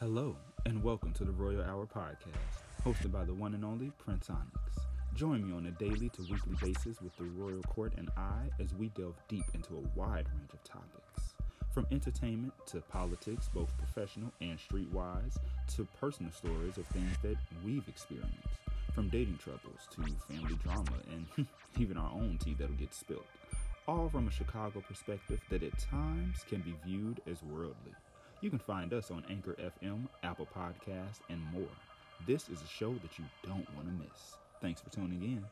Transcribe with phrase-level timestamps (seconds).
[0.00, 0.34] Hello,
[0.66, 4.80] and welcome to the Royal Hour Podcast, hosted by the one and only Prince Onyx.
[5.14, 8.74] Join me on a daily to weekly basis with the Royal Court and I as
[8.74, 11.34] we delve deep into a wide range of topics.
[11.72, 15.36] From entertainment to politics, both professional and streetwise,
[15.76, 18.32] to personal stories of things that we've experienced.
[18.96, 21.46] From dating troubles to family drama and
[21.78, 23.22] even our own tea that'll get spilled.
[23.86, 27.94] All from a Chicago perspective that at times can be viewed as worldly.
[28.44, 31.62] You can find us on Anchor FM, Apple Podcasts, and more.
[32.26, 34.36] This is a show that you don't want to miss.
[34.60, 35.42] Thanks for tuning in.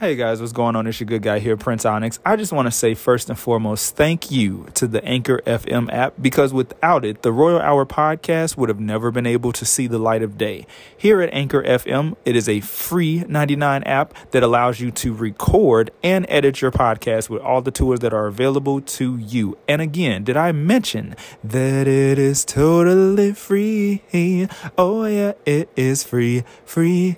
[0.00, 0.86] Hey guys, what's going on?
[0.86, 2.20] It's your good guy here, Prince Onyx.
[2.24, 6.14] I just want to say first and foremost, thank you to the Anchor FM app
[6.22, 9.98] because without it, the Royal Hour podcast would have never been able to see the
[9.98, 10.68] light of day.
[10.96, 15.90] Here at Anchor FM, it is a free 99 app that allows you to record
[16.00, 19.58] and edit your podcast with all the tools that are available to you.
[19.66, 24.48] And again, did I mention that it is totally free?
[24.78, 27.16] Oh yeah, it is free, free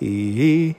[0.00, 0.76] and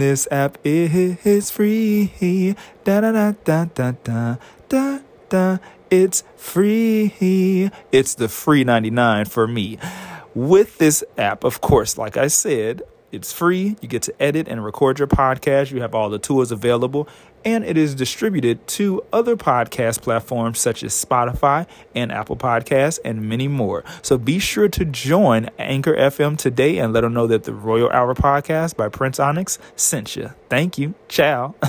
[0.00, 2.56] this app is free.
[2.84, 4.36] Da da da da da da
[4.68, 5.58] da da.
[5.90, 7.70] It's free.
[7.92, 9.78] It's the free 99 for me.
[10.34, 13.76] With this app, of course, like I said, it's free.
[13.80, 15.70] You get to edit and record your podcast.
[15.70, 17.08] You have all the tools available,
[17.46, 23.22] and it is distributed to other podcast platforms such as Spotify and Apple Podcasts and
[23.22, 23.84] many more.
[24.02, 27.88] So be sure to join Anchor FM today and let them know that the Royal
[27.90, 30.32] Hour podcast by Prince Onyx sent you.
[30.50, 30.94] Thank you.
[31.08, 31.54] Ciao.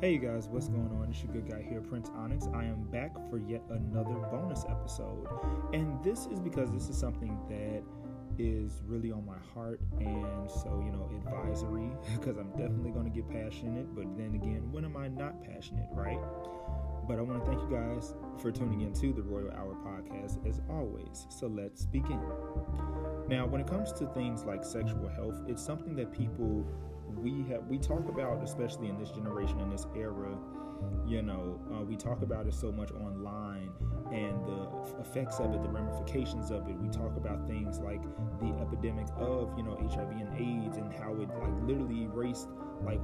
[0.00, 1.08] Hey you guys, what's going on?
[1.10, 2.46] It's your good guy here, Prince Onyx.
[2.54, 5.26] I am back for yet another bonus episode.
[5.72, 7.82] And this is because this is something that
[8.38, 13.10] is really on my heart and so you know advisory because i'm definitely going to
[13.10, 16.18] get passionate but then again when am i not passionate right?
[17.08, 20.46] But i want to thank you guys for tuning in to the royal hour podcast
[20.46, 22.20] as always so let's begin.
[23.28, 26.66] Now when it comes to things like sexual health it's something that people
[27.16, 30.36] we have we talk about especially in this generation in this era
[31.06, 33.70] you know uh, we talk about it so much online
[34.12, 34.68] and the
[35.00, 36.78] effects of it the ramifications of it.
[36.78, 38.02] We talk about things like
[38.40, 42.48] the epidemic of you know hiv and aids and how it like literally erased
[42.82, 43.00] like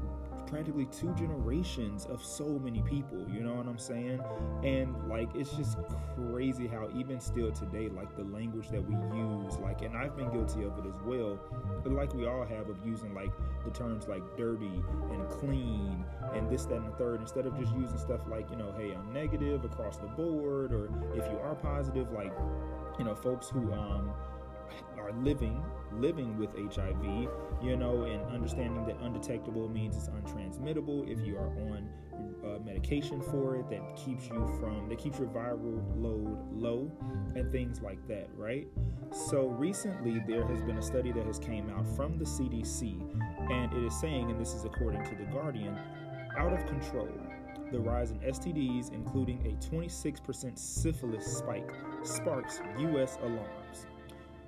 [0.47, 4.21] practically two generations of so many people you know what i'm saying?
[4.63, 5.77] And like it's just
[6.15, 10.31] crazy how even still today like the language that we use like and i've been
[10.31, 11.39] guilty of it as well
[11.83, 13.33] but like we all have of using like
[13.65, 17.75] the terms like dirty and clean and this that and the third instead of just
[17.75, 21.55] using stuff like you know hey i'm negative across the board or if you are
[21.55, 22.33] positive like
[22.99, 24.13] you know folks who um
[24.99, 25.63] are living
[26.01, 27.29] living with HIV,
[27.63, 31.09] you know, and understanding that undetectable means it's untransmittable.
[31.09, 31.89] If you are on
[32.45, 36.91] uh, medication for it, that keeps you from that keeps your viral load low,
[37.35, 38.67] and things like that, right?
[39.11, 43.01] So recently, there has been a study that has came out from the CDC,
[43.51, 45.79] and it is saying, and this is according to the Guardian,
[46.37, 47.09] out of control.
[47.71, 51.71] The rise in STDs, including a 26% syphilis spike,
[52.03, 53.19] sparks U.S.
[53.23, 53.87] alarms.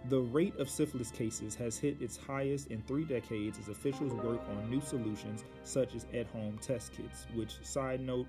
[0.08, 4.40] The rate of syphilis cases has hit its highest in three decades as officials work
[4.50, 7.26] on new solutions such as at home test kits.
[7.34, 8.26] Which, side note,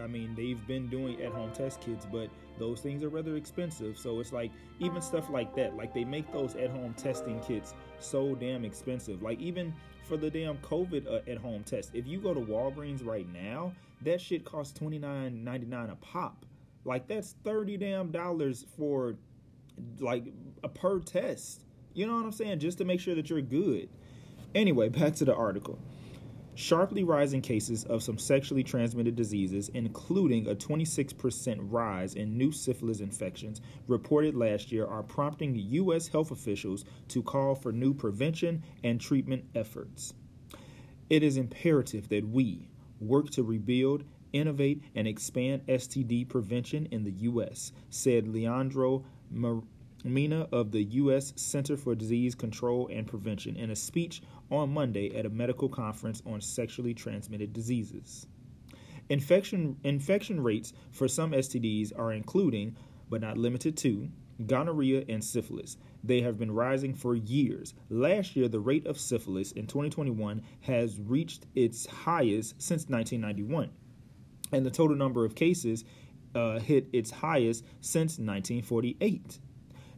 [0.00, 2.28] I mean, they've been doing at home test kits, but
[2.58, 3.98] those things are rather expensive.
[3.98, 7.74] So it's like, even stuff like that, like they make those at home testing kits
[7.98, 9.22] so damn expensive.
[9.22, 13.04] Like, even for the damn COVID uh, at home test, if you go to Walgreens
[13.04, 13.72] right now,
[14.02, 16.46] that shit costs $29.99 a pop.
[16.84, 19.16] Like, that's 30 damn dollars for
[19.98, 20.24] like
[20.62, 21.64] a per test.
[21.94, 22.60] You know what I'm saying?
[22.60, 23.88] Just to make sure that you're good.
[24.54, 25.78] Anyway, back to the article.
[26.54, 33.00] Sharply rising cases of some sexually transmitted diseases, including a 26% rise in new syphilis
[33.00, 36.08] infections reported last year, are prompting U.S.
[36.08, 40.12] health officials to call for new prevention and treatment efforts.
[41.08, 42.68] It is imperative that we
[43.00, 50.72] work to rebuild, innovate, and expand STD prevention in the U.S., said Leandro Mena of
[50.72, 51.32] the U.S.
[51.36, 56.22] Center for Disease Control and Prevention in a speech on Monday at a medical conference
[56.26, 58.26] on sexually transmitted diseases.
[59.08, 62.76] Infection, infection rates for some STDs are including,
[63.08, 64.08] but not limited to,
[64.46, 65.76] gonorrhea and syphilis.
[66.02, 67.74] They have been rising for years.
[67.90, 73.70] Last year, the rate of syphilis in 2021 has reached its highest since 1991,
[74.52, 75.84] and the total number of cases
[76.34, 79.38] uh, hit its highest since 1948.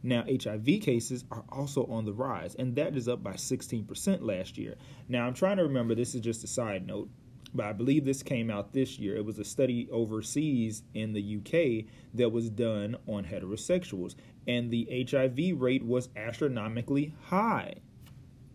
[0.05, 4.57] Now, HIV cases are also on the rise, and that is up by 16% last
[4.57, 4.75] year.
[5.07, 7.09] Now, I'm trying to remember, this is just a side note.
[7.53, 9.15] but I believe this came out this year.
[9.15, 11.85] It was a study overseas in the UK
[12.15, 14.15] that was done on heterosexuals,
[14.47, 17.75] and the HIV rate was astronomically high.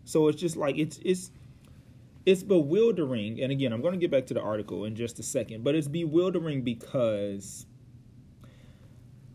[0.04, 1.30] So it's just like it's it's
[2.28, 3.40] it's bewildering.
[3.40, 5.74] And again, I'm going to get back to the article in just a second, but
[5.74, 7.64] it's bewildering because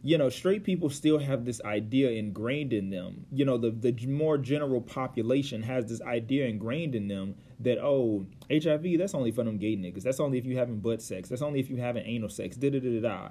[0.06, 3.25] you know, straight people still have this idea ingrained in them.
[3.31, 8.28] You know, the the more general population has this idea ingrained in them that oh,
[8.51, 10.04] HIV that's only for them gay niggas.
[10.04, 11.30] That's only if you having butt sex.
[11.30, 12.57] That's only if you having anal sex.
[12.57, 13.30] Da da da da.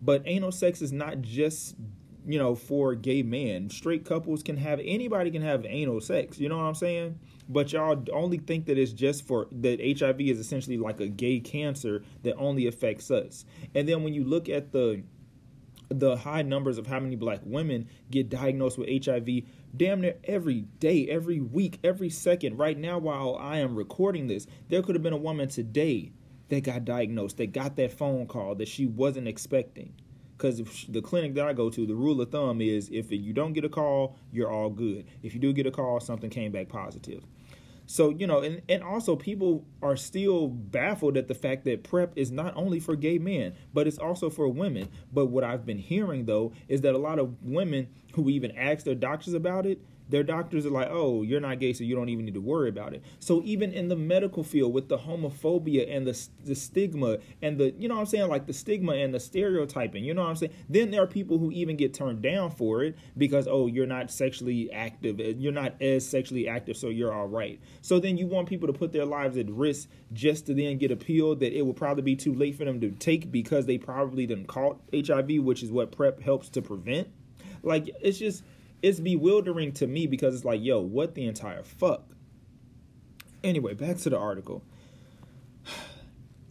[0.00, 1.76] But anal sex is not just
[2.26, 3.70] you know for gay men.
[3.70, 6.38] Straight couples can have anybody can have anal sex.
[6.38, 7.18] You know what I'm saying?
[7.48, 11.40] But y'all only think that it's just for that HIV is essentially like a gay
[11.40, 13.44] cancer that only affects us.
[13.74, 15.02] And then when you look at the
[15.90, 19.28] the high numbers of how many black women get diagnosed with HIV
[19.76, 22.58] damn near every day, every week, every second.
[22.58, 26.12] Right now, while I am recording this, there could have been a woman today
[26.48, 29.94] that got diagnosed, that got that phone call that she wasn't expecting.
[30.36, 33.52] Because the clinic that I go to, the rule of thumb is if you don't
[33.52, 35.06] get a call, you're all good.
[35.22, 37.22] If you do get a call, something came back positive.
[37.86, 42.12] So, you know, and, and also people are still baffled at the fact that PrEP
[42.16, 44.88] is not only for gay men, but it's also for women.
[45.12, 48.84] But what I've been hearing, though, is that a lot of women who even ask
[48.84, 52.08] their doctors about it their doctors are like, oh, you're not gay, so you don't
[52.08, 53.02] even need to worry about it.
[53.20, 57.74] So even in the medical field, with the homophobia and the the stigma and the,
[57.78, 60.36] you know what I'm saying, like the stigma and the stereotyping, you know what I'm
[60.36, 60.52] saying.
[60.68, 64.10] Then there are people who even get turned down for it because oh, you're not
[64.10, 67.60] sexually active, eh, you're not as sexually active, so you're all right.
[67.80, 70.90] So then you want people to put their lives at risk just to then get
[70.90, 74.26] appealed that it will probably be too late for them to take because they probably
[74.26, 77.08] didn't caught HIV, which is what PrEP helps to prevent.
[77.64, 78.44] Like it's just
[78.82, 82.04] it's bewildering to me because it's like, yo, what the entire fuck?
[83.42, 84.62] Anyway, back to the article.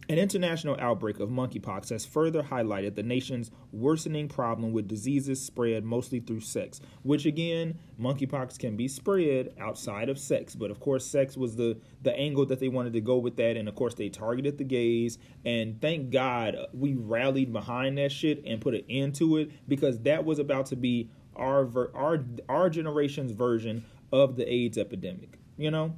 [0.08, 5.84] An international outbreak of monkeypox has further highlighted the nation's worsening problem with diseases spread
[5.84, 10.54] mostly through sex, which again, monkeypox can be spread outside of sex.
[10.54, 13.56] But of course, sex was the, the angle that they wanted to go with that.
[13.56, 15.18] And of course, they targeted the gays.
[15.44, 20.00] And thank God we rallied behind that shit and put an end to it because
[20.00, 25.38] that was about to be our ver- our our generation's version of the AIDS epidemic.
[25.56, 25.96] You know,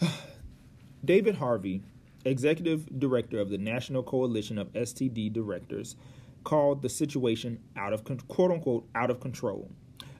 [1.04, 1.82] David Harvey,
[2.24, 5.96] executive director of the National Coalition of STD Directors,
[6.42, 9.70] called the situation out of quote unquote out of control.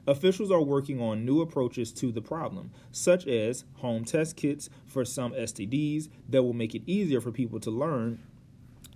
[0.07, 5.03] Officials are working on new approaches to the problem, such as home test kits for
[5.03, 8.19] some STDs that will make it easier for people to learn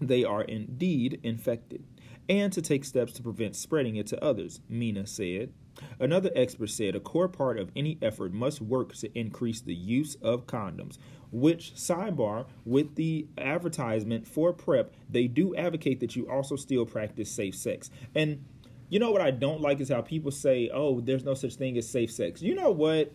[0.02, 1.84] they are indeed infected
[2.30, 5.52] and to take steps to prevent spreading it to others, Mena said.
[6.00, 10.16] Another expert said a core part of any effort must work to increase the use
[10.22, 10.98] of condoms,
[11.32, 17.32] which, sidebar, with the advertisement for PrEP, they do advocate that you also still practice
[17.32, 17.90] safe sex.
[18.16, 18.44] And
[18.90, 21.78] you know what I don't like is how people say, oh, there's no such thing
[21.78, 22.42] as safe sex.
[22.42, 23.14] You know what?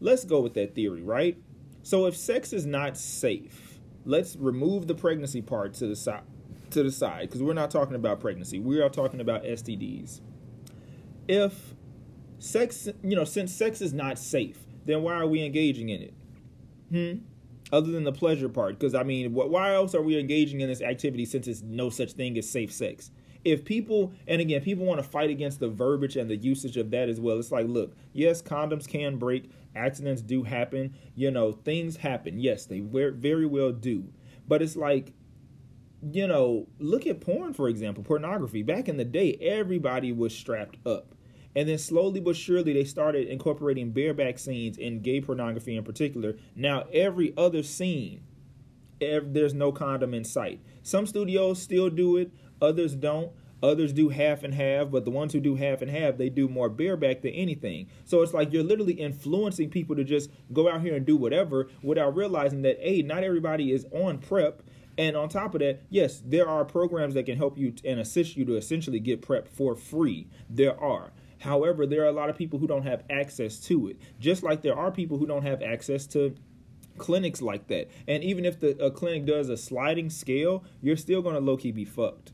[0.00, 1.36] Let's go with that theory, right?
[1.82, 6.22] So if sex is not safe, let's remove the pregnancy part to the side
[6.70, 8.60] to the side because we're not talking about pregnancy.
[8.60, 10.20] We are talking about STDs.
[11.26, 11.74] If
[12.40, 16.14] sex, you know, since sex is not safe, then why are we engaging in it?
[16.90, 17.24] Hmm.
[17.72, 20.82] Other than the pleasure part, because I mean, why else are we engaging in this
[20.82, 23.12] activity since it's no such thing as safe sex?
[23.44, 26.90] If people, and again, people want to fight against the verbiage and the usage of
[26.90, 27.38] that as well.
[27.38, 32.40] It's like, look, yes, condoms can break, accidents do happen, you know, things happen.
[32.40, 34.12] Yes, they very well do.
[34.48, 35.12] But it's like
[36.12, 38.62] you know, look at porn, for example, pornography.
[38.62, 41.14] Back in the day, everybody was strapped up.
[41.54, 46.36] And then slowly but surely, they started incorporating bareback scenes in gay pornography in particular.
[46.54, 48.22] Now, every other scene,
[49.00, 50.60] there's no condom in sight.
[50.82, 52.30] Some studios still do it,
[52.60, 53.32] others don't.
[53.62, 56.48] Others do half and half, but the ones who do half and half, they do
[56.48, 57.88] more bareback than anything.
[58.06, 61.68] So it's like you're literally influencing people to just go out here and do whatever
[61.82, 64.62] without realizing that, A, not everybody is on PrEP
[65.00, 68.36] and on top of that, yes, there are programs that can help you and assist
[68.36, 70.28] you to essentially get PrEP for free.
[70.48, 71.12] There are.
[71.40, 73.96] However, there are a lot of people who don't have access to it.
[74.18, 76.34] Just like there are people who don't have access to
[76.98, 77.88] clinics like that.
[78.06, 81.56] And even if the a clinic does a sliding scale, you're still going to low
[81.56, 82.32] key be fucked.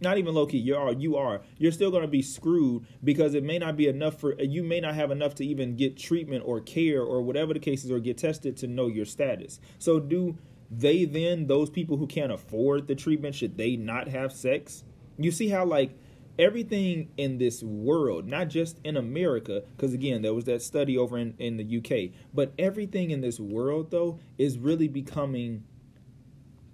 [0.00, 0.92] Not even low key, you are.
[0.92, 1.42] You are.
[1.58, 4.62] You're still going to be screwed because it may not be enough for you.
[4.62, 7.90] May not have enough to even get treatment or care or whatever the case is,
[7.90, 9.60] or get tested to know your status.
[9.78, 10.36] So do
[10.70, 14.82] they then those people who can't afford the treatment should they not have sex
[15.18, 15.96] you see how like
[16.38, 21.16] everything in this world not just in america because again there was that study over
[21.18, 25.62] in, in the uk but everything in this world though is really becoming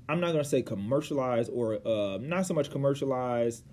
[0.08, 3.64] I'm not gonna say commercialized or uh, not so much commercialized.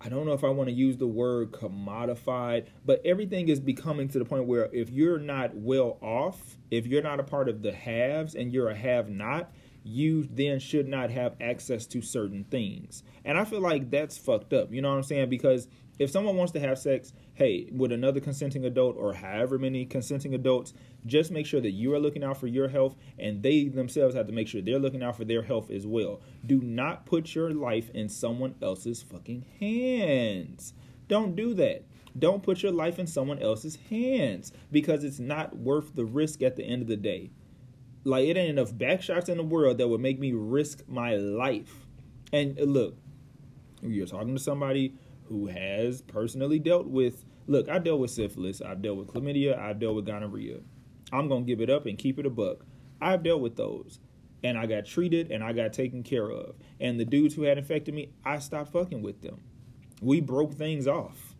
[0.00, 4.08] I don't know if I want to use the word commodified, but everything is becoming
[4.08, 7.60] to the point where if you're not well off, if you're not a part of
[7.60, 12.44] the haves and you're a have not, you then should not have access to certain
[12.44, 13.02] things.
[13.24, 14.72] And I feel like that's fucked up.
[14.72, 15.30] You know what I'm saying?
[15.30, 15.68] Because
[15.98, 20.34] if someone wants to have sex, hey, with another consenting adult or however many consenting
[20.34, 20.72] adults,
[21.04, 24.26] just make sure that you are looking out for your health and they themselves have
[24.26, 26.22] to make sure they're looking out for their health as well.
[26.46, 30.72] Do not put your life in someone else's fucking hands.
[31.08, 31.84] Don't do that.
[32.18, 36.56] Don't put your life in someone else's hands because it's not worth the risk at
[36.56, 37.30] the end of the day.
[38.04, 41.86] Like it ain't enough backshots in the world that would make me risk my life.
[42.32, 42.96] And uh, look,
[43.82, 47.24] you're talking to somebody who has personally dealt with.
[47.46, 48.62] Look, I dealt with syphilis.
[48.62, 49.58] I've dealt with chlamydia.
[49.58, 50.58] I've dealt with gonorrhea.
[51.12, 52.64] I'm gonna give it up and keep it a buck.
[53.02, 53.98] I've dealt with those,
[54.42, 56.54] and I got treated and I got taken care of.
[56.78, 59.42] And the dudes who had infected me, I stopped fucking with them.
[60.00, 61.34] We broke things off.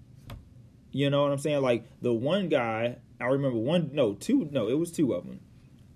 [0.93, 1.63] You know what I'm saying?
[1.63, 5.41] Like the one guy, I remember one, no, two, no, it was two of them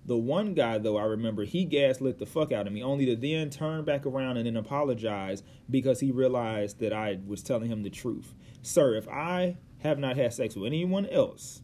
[0.05, 3.15] the one guy, though, I remember he gaslit the fuck out of me, only to
[3.15, 7.83] then turn back around and then apologize because he realized that I was telling him
[7.83, 8.35] the truth.
[8.61, 11.61] Sir, if I have not had sex with anyone else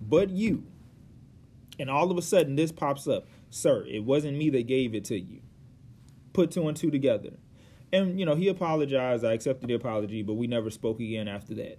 [0.00, 0.64] but you,
[1.78, 5.04] and all of a sudden this pops up, sir, it wasn't me that gave it
[5.06, 5.40] to you.
[6.32, 7.34] Put two and two together.
[7.92, 9.24] And, you know, he apologized.
[9.24, 11.78] I accepted the apology, but we never spoke again after that.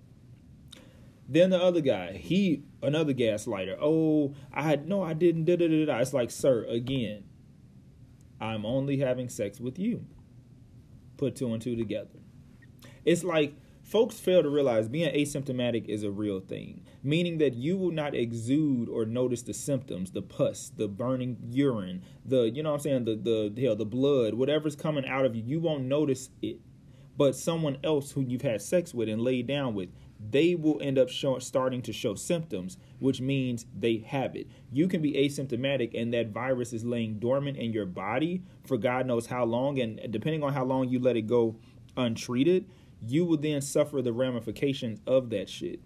[1.27, 3.77] Then the other guy, he another gaslighter.
[3.81, 5.45] Oh, I had no, I didn't.
[5.45, 5.99] Da, da, da, da.
[5.99, 7.23] It's like, sir, again,
[8.41, 10.05] I'm only having sex with you.
[11.17, 12.19] Put two and two together.
[13.05, 17.77] It's like folks fail to realize being asymptomatic is a real thing, meaning that you
[17.77, 22.71] will not exude or notice the symptoms, the pus, the burning urine, the you know
[22.71, 23.15] what I'm saying, the
[23.53, 26.59] the hell, the blood, whatever's coming out of you, you won't notice it.
[27.15, 29.89] But someone else who you've had sex with and laid down with,
[30.29, 34.47] they will end up show, starting to show symptoms, which means they have it.
[34.71, 39.05] You can be asymptomatic and that virus is laying dormant in your body for God
[39.05, 39.79] knows how long.
[39.79, 41.57] And depending on how long you let it go
[41.97, 42.69] untreated,
[43.05, 45.79] you will then suffer the ramifications of that shit.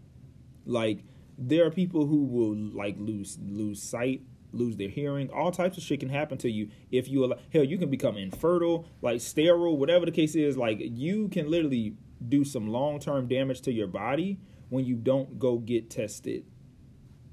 [0.65, 1.03] Like,
[1.37, 4.21] there are people who will like lose lose sight
[4.53, 7.63] lose their hearing all types of shit can happen to you if you allow hell
[7.63, 12.43] you can become infertile like sterile whatever the case is like you can literally do
[12.43, 16.45] some long term damage to your body when you don't go get tested.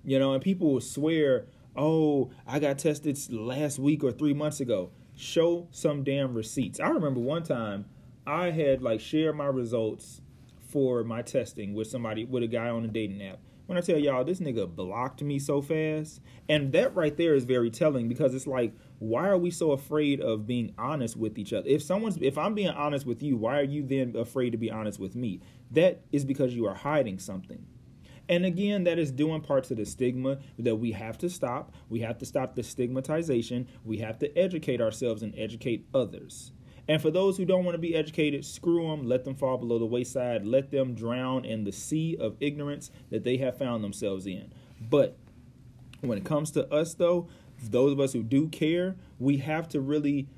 [0.05, 4.61] You know, and people will swear, oh, I got tested last week or three months
[4.61, 4.91] ago.
[5.17, 6.81] Show some damn receipts.
[6.81, 7.87] I remember one time
[8.27, 10.21] I had like shared my results
[10.69, 13.39] for my testing with somebody, with a guy on a dating app.
[13.67, 16.21] When I tell y'all, this nigga blocked me so fast.
[16.49, 20.21] And that right there is very telling because it's like, why are we so afraid
[20.21, 21.69] of being honest with each other?
[21.69, 24.71] If someone's if I'm being honest with you, why are you then afraid to be
[24.71, 25.41] honest with me?
[25.71, 27.67] That is because you are hiding something.
[28.29, 31.75] And again, that is doing parts of the stigma that we have to stop.
[31.89, 33.69] We have to stop the stigmatization.
[33.85, 36.53] We have to educate ourselves and educate others.
[36.89, 39.79] And for those who don't want to be educated, screw them, let them fall below
[39.79, 44.27] the wayside, let them drown in the sea of ignorance that they have found themselves
[44.27, 44.53] in.
[44.81, 45.17] But
[46.03, 47.29] when it comes to us, though,
[47.63, 50.29] those of us who do care, we have to really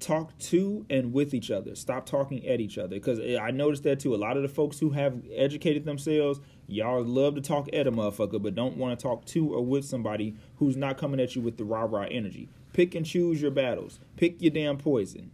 [0.00, 1.74] talk to and with each other.
[1.74, 2.96] Stop talking at each other.
[2.96, 4.14] Because eh, I noticed that too.
[4.14, 7.92] A lot of the folks who have educated themselves, y'all love to talk at a
[7.92, 11.42] motherfucker, but don't want to talk to or with somebody who's not coming at you
[11.42, 12.48] with the rah rah energy.
[12.72, 14.00] Pick and choose your battles.
[14.16, 15.30] Pick your damn poison.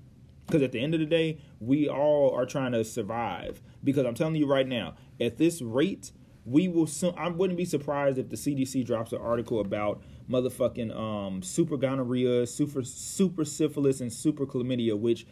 [0.50, 3.62] Because at the end of the day, we all are trying to survive.
[3.84, 6.10] Because I'm telling you right now, at this rate,
[6.44, 7.14] we will soon.
[7.16, 12.46] I wouldn't be surprised if the CDC drops an article about motherfucking um, super gonorrhea,
[12.46, 14.98] super super syphilis, and super chlamydia.
[14.98, 15.26] Which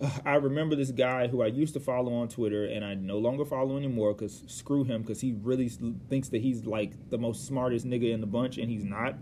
[0.00, 3.18] uh, I remember this guy who I used to follow on Twitter, and I no
[3.18, 7.46] longer follow anymore because screw him, because he really thinks that he's like the most
[7.46, 9.16] smartest nigga in the bunch, and he's not.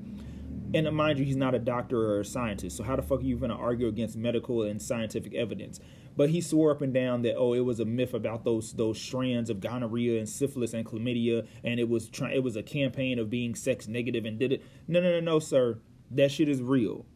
[0.75, 2.76] And mind you, he's not a doctor or a scientist.
[2.76, 5.81] So how the fuck are you going to argue against medical and scientific evidence?
[6.17, 9.00] But he swore up and down that oh, it was a myth about those those
[9.00, 13.19] strands of gonorrhea and syphilis and chlamydia, and it was try- it was a campaign
[13.19, 14.62] of being sex negative and did it.
[14.88, 15.79] No, no, no, no, sir.
[16.11, 17.07] That shit is real.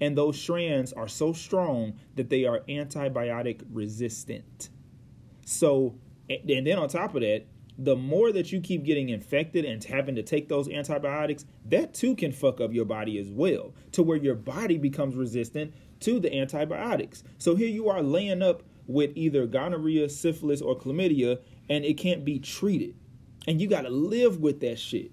[0.00, 4.70] And those strands are so strong that they are antibiotic resistant.
[5.44, 5.94] So,
[6.28, 7.46] and then on top of that,
[7.84, 12.14] the more that you keep getting infected and having to take those antibiotics, that too
[12.14, 16.34] can fuck up your body as well, to where your body becomes resistant to the
[16.34, 17.22] antibiotics.
[17.38, 22.24] So here you are laying up with either gonorrhea, syphilis, or chlamydia, and it can't
[22.24, 22.94] be treated.
[23.46, 25.12] And you got to live with that shit.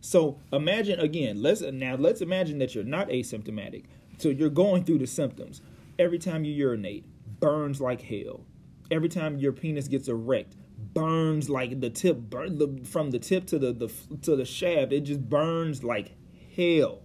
[0.00, 3.84] So imagine again, let's now let's imagine that you're not asymptomatic.
[4.18, 5.60] So you're going through the symptoms
[6.00, 7.04] Every time you urinate,
[7.40, 8.46] burns like hell.
[8.90, 13.58] Every time your penis gets erect, burns like the tip the from the tip to
[13.58, 13.88] the, the
[14.22, 14.92] to the shaft.
[14.92, 16.16] It just burns like
[16.56, 17.02] hell.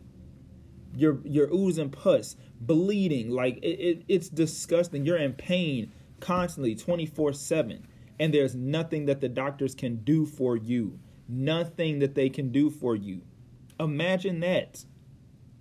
[0.96, 5.06] You're you're oozing pus, bleeding like it, it it's disgusting.
[5.06, 7.88] You're in pain constantly, twenty four seven,
[8.20, 11.00] and there's nothing that the doctors can do for you.
[11.28, 13.22] Nothing that they can do for you.
[13.80, 14.86] Imagine that.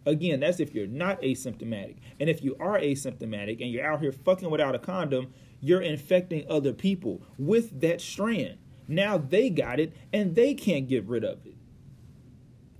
[0.06, 1.96] Again, that's if you're not asymptomatic.
[2.20, 5.32] And if you are asymptomatic and you're out here fucking without a condom,
[5.64, 8.58] you're infecting other people with that strand.
[8.86, 11.56] Now they got it and they can't get rid of it.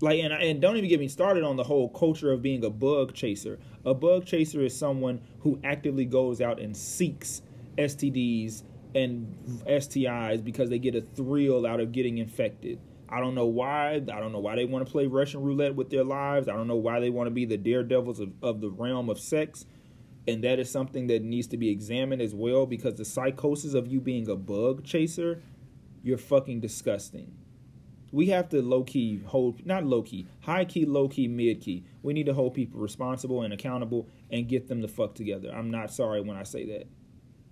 [0.01, 2.69] Like and and don't even get me started on the whole culture of being a
[2.69, 3.57] bug chaser.
[3.85, 7.41] A bug chaser is someone who actively goes out and seeks
[7.75, 8.61] STDs
[8.93, 12.79] and STIs because they get a thrill out of getting infected.
[13.09, 13.95] I don't know why.
[13.95, 16.47] I don't know why they want to play Russian roulette with their lives.
[16.47, 19.19] I don't know why they want to be the daredevils of, of the realm of
[19.19, 19.65] sex.
[20.27, 23.87] And that is something that needs to be examined as well because the psychosis of
[23.87, 25.41] you being a bug chaser,
[26.03, 27.35] you're fucking disgusting.
[28.11, 31.83] We have to low key hold, not low key, high key, low key, mid key.
[32.01, 35.51] We need to hold people responsible and accountable and get them to fuck together.
[35.53, 36.87] I'm not sorry when I say that.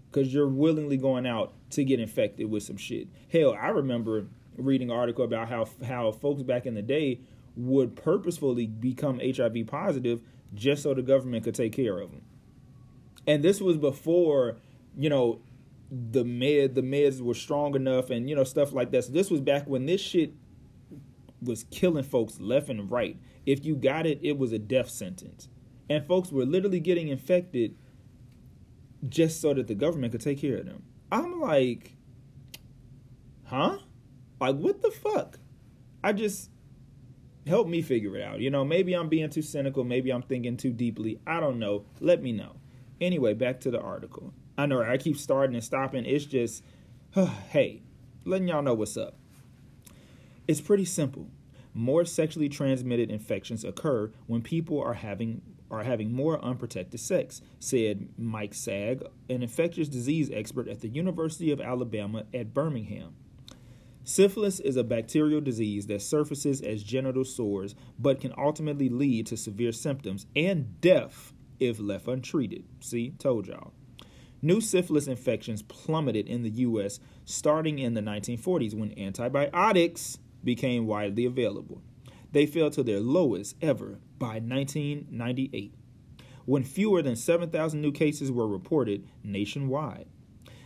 [0.10, 3.08] Because you're willingly going out to get infected with some shit.
[3.32, 4.28] Hell, I remember
[4.58, 7.20] reading an article about how how folks back in the day
[7.56, 10.22] would purposefully become HIV positive
[10.54, 12.22] just so the government could take care of them.
[13.28, 14.58] And this was before,
[14.98, 15.42] you know,
[15.92, 19.04] the med the meds were strong enough and you know stuff like that.
[19.06, 20.34] So this was back when this shit
[21.42, 23.18] was killing folks left and right.
[23.46, 25.50] If you got it, it was a death sentence.
[25.90, 27.76] And folks were literally getting infected
[29.10, 30.84] just so that the government could take care of them.
[31.12, 31.96] I'm like,
[33.46, 33.78] huh?
[34.40, 35.40] Like, what the fuck?
[36.04, 36.50] I just
[37.46, 38.40] help me figure it out.
[38.40, 39.84] You know, maybe I'm being too cynical.
[39.84, 41.20] Maybe I'm thinking too deeply.
[41.28, 41.86] I don't know.
[42.00, 42.56] Let me know.
[43.04, 44.34] Anyway, back to the article.
[44.58, 46.06] I know I keep starting and stopping.
[46.06, 46.64] It's just,
[47.50, 47.82] hey,
[48.24, 49.18] letting y'all know what's up.
[50.48, 51.28] It's pretty simple.
[51.74, 58.08] More sexually transmitted infections occur when people are having are having more unprotected sex, said
[58.18, 63.16] Mike Saag, an infectious disease expert at the University of Alabama at Birmingham.
[64.06, 69.36] Syphilis is a bacterial disease that surfaces as genital sores but can ultimately lead to
[69.36, 71.33] severe symptoms and death
[71.64, 72.66] if left untreated.
[72.80, 73.74] See, told y'all.
[74.42, 77.00] New syphilis infections plummeted in the U.S.
[77.24, 81.82] starting in the 1940s when antibiotics became widely available.
[82.34, 85.74] They fell to their lowest ever by 1998,
[86.46, 90.08] when fewer than 7,000 new cases were reported nationwide.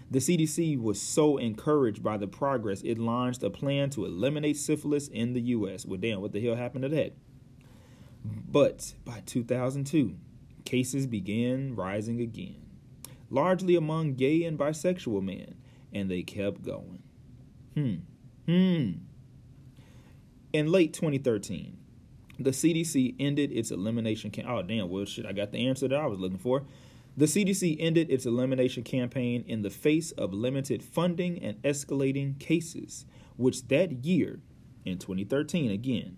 [0.09, 5.07] The CDC was so encouraged by the progress, it launched a plan to eliminate syphilis
[5.09, 5.85] in the U.S.
[5.85, 7.13] Well, damn, what the hell happened to that?
[8.23, 10.15] But by 2002,
[10.67, 12.61] cases began rising again,
[13.29, 15.55] largely among gay and bisexual men,
[15.93, 17.01] and they kept going.
[17.73, 17.95] Hmm.
[18.45, 18.91] Hmm.
[20.51, 21.77] In late 2013,
[22.37, 24.29] the CDC ended its elimination.
[24.29, 26.65] Cam- oh, damn, well, shit, I got the answer that I was looking for.
[27.15, 33.05] The CDC ended its elimination campaign in the face of limited funding and escalating cases,
[33.37, 34.41] which that year,
[34.83, 36.17] in 2013 again,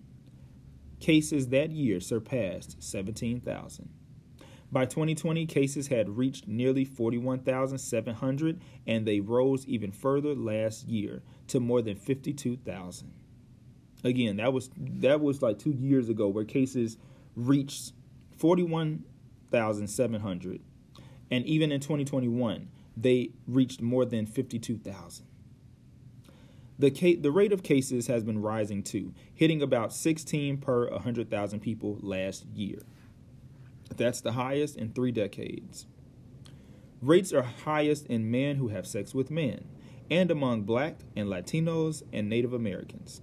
[0.98, 3.99] cases that year surpassed 17,000.
[4.72, 11.58] By 2020, cases had reached nearly 41,700, and they rose even further last year to
[11.58, 13.12] more than 52,000.
[14.04, 16.98] Again, that was that was like two years ago, where cases
[17.34, 17.92] reached
[18.38, 20.60] 41,700
[21.30, 25.26] and even in 2021, they reached more than 52,000.
[26.78, 31.60] The, ca- the rate of cases has been rising too, hitting about 16 per 100,000
[31.60, 32.80] people last year.
[33.96, 35.86] That's the highest in three decades.
[37.00, 39.64] Rates are highest in men who have sex with men,
[40.10, 43.22] and among black and Latinos and Native Americans.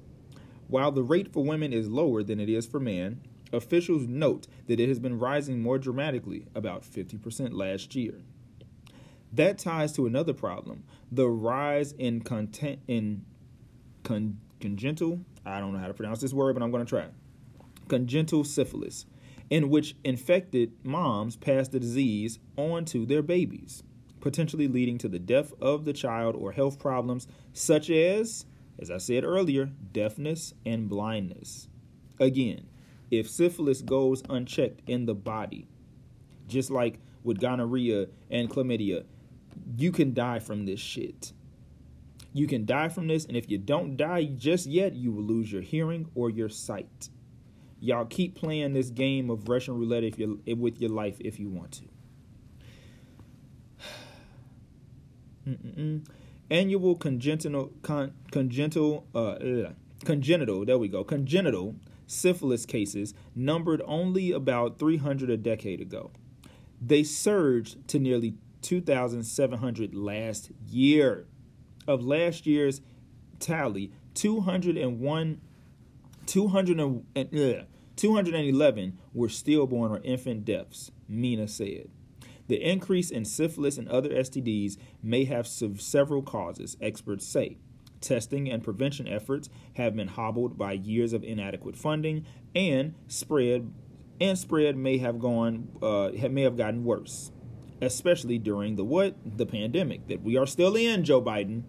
[0.68, 3.22] While the rate for women is lower than it is for men,
[3.54, 8.22] Officials note that it has been rising more dramatically, about 50% last year.
[9.32, 13.26] That ties to another problem the rise in, content, in
[14.04, 17.06] con, congenital, I don't know how to pronounce this word, but I'm going to try.
[17.88, 19.06] Congenital syphilis,
[19.50, 23.84] in which infected moms pass the disease on to their babies,
[24.20, 28.46] potentially leading to the death of the child or health problems such as,
[28.80, 31.68] as I said earlier, deafness and blindness.
[32.20, 32.68] Again,
[33.10, 35.68] if syphilis goes unchecked in the body,
[36.48, 39.06] just like with gonorrhea and chlamydia,
[39.78, 41.32] you can die from this shit.
[42.34, 45.52] You can die from this, and if you don't die just yet, you will lose
[45.52, 47.10] your hearing or your sight.
[47.80, 51.50] Y'all keep playing this game of Russian roulette if you with your life if you
[51.50, 51.80] want
[55.46, 55.56] to.
[56.50, 59.36] Annual congenital con, congenital uh,
[60.06, 61.76] congenital there we go congenital
[62.08, 66.12] syphilis cases numbered only about 300 a decade ago.
[66.82, 71.28] They surged to nearly 2,700 last year.
[71.88, 72.82] Of last year's
[73.40, 75.42] tally, 201,
[76.28, 77.64] 200 uh,
[77.96, 81.90] 211 were stillborn or infant deaths, Mena said.
[82.48, 87.58] The increase in syphilis and other STDs may have several causes, experts say.
[88.00, 93.74] Testing and prevention efforts have been hobbled by years of inadequate funding, and spread
[94.22, 97.32] and spread may have gone uh, may have gotten worse,
[97.82, 101.64] especially during the what the pandemic that we are still in, Joe Biden.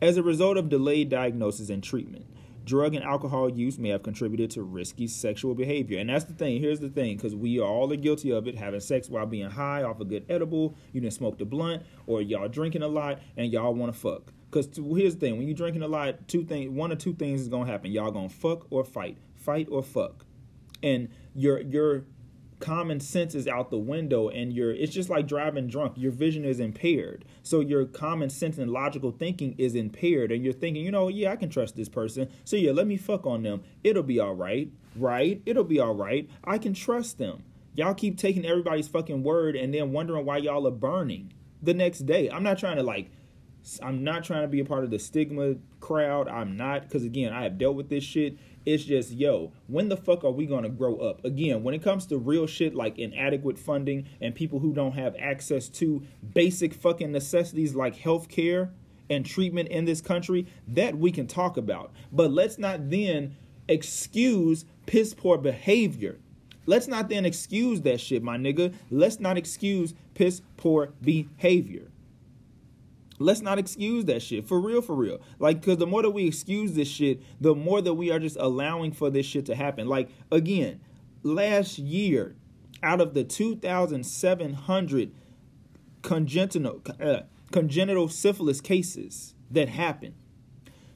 [0.00, 2.26] As a result of delayed diagnosis and treatment,
[2.64, 5.98] drug and alcohol use may have contributed to risky sexual behavior.
[5.98, 6.60] And that's the thing.
[6.60, 9.82] Here's the thing, because we all are guilty of it, having sex while being high
[9.82, 13.52] off a good edible, you didn't smoke the blunt, or y'all drinking a lot and
[13.52, 14.32] y'all want to fuck.
[14.50, 17.40] Because here's the thing: when you're drinking a lot, two things, one or two things
[17.40, 17.90] is gonna happen.
[17.90, 20.26] Y'all gonna fuck or fight, fight or fuck,
[20.82, 22.04] and your your
[22.62, 25.94] common sense is out the window and your it's just like driving drunk.
[25.96, 27.24] Your vision is impaired.
[27.42, 31.32] So your common sense and logical thinking is impaired and you're thinking you know yeah
[31.32, 32.30] i can trust this person.
[32.44, 33.62] So yeah let me fuck on them.
[33.82, 35.42] It'll be all right right?
[35.46, 36.28] It'll be all right.
[36.44, 37.42] I can trust them.
[37.74, 42.00] Y'all keep taking everybody's fucking word and then wondering why y'all are burning the next
[42.00, 42.30] day.
[42.30, 43.10] I'm not trying to like
[43.80, 46.28] i'm not trying to be a part of the stigma crowd.
[46.28, 49.96] I'm not because again i have dealt with this shit it's just, yo, when the
[49.96, 51.24] fuck are we gonna grow up?
[51.24, 55.16] Again, when it comes to real shit like inadequate funding and people who don't have
[55.18, 56.02] access to
[56.34, 58.70] basic fucking necessities like health care
[59.10, 61.92] and treatment in this country, that we can talk about.
[62.12, 63.36] But let's not then
[63.68, 66.18] excuse piss poor behavior.
[66.66, 68.74] Let's not then excuse that shit, my nigga.
[68.90, 71.91] Let's not excuse piss poor behavior.
[73.22, 74.46] Let's not excuse that shit.
[74.46, 75.20] For real, for real.
[75.38, 78.36] Like, because the more that we excuse this shit, the more that we are just
[78.38, 79.88] allowing for this shit to happen.
[79.88, 80.80] Like, again,
[81.22, 82.36] last year,
[82.82, 85.12] out of the 2,700
[86.02, 90.14] congenital, uh, congenital syphilis cases that happened,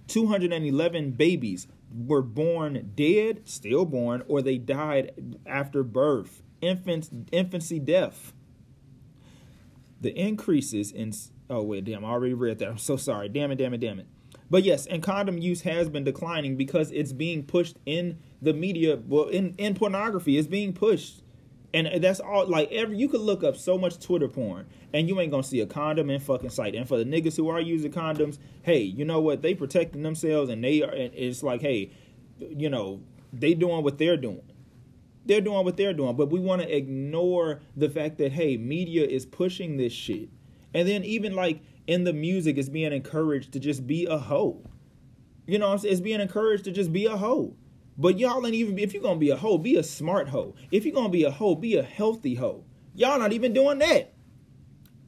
[0.08, 5.12] 211 babies were born dead, stillborn, or they died
[5.46, 6.42] after birth.
[6.60, 8.32] Infants, infancy death.
[10.00, 11.12] The increases in
[11.48, 12.04] Oh wait, damn!
[12.04, 12.68] I already read that.
[12.68, 13.28] I'm so sorry.
[13.28, 13.56] Damn it!
[13.56, 13.78] Damn it!
[13.78, 14.06] Damn it!
[14.50, 18.98] But yes, and condom use has been declining because it's being pushed in the media.
[19.06, 21.22] Well, in in pornography, it's being pushed,
[21.72, 22.48] and that's all.
[22.48, 25.61] Like every you could look up so much Twitter porn, and you ain't gonna see
[25.61, 26.74] a condom in fucking sight.
[26.74, 29.42] And for the niggas who are using condoms, hey, you know what?
[29.42, 30.90] They protecting themselves, and they are.
[30.90, 31.92] And it's like, hey,
[32.38, 34.42] you know, they doing what they're doing
[35.26, 36.16] they're doing what they're doing.
[36.16, 40.28] But we want to ignore the fact that hey, media is pushing this shit.
[40.74, 44.62] And then even like in the music, it's being encouraged to just be a hoe.
[45.46, 47.55] You know, it's being encouraged to just be a hoe.
[47.98, 50.55] But y'all ain't even if you're gonna be a hoe, be a smart hoe.
[50.70, 52.64] If you're gonna be a hoe, be a healthy hoe.
[52.94, 54.12] Y'all not even doing that.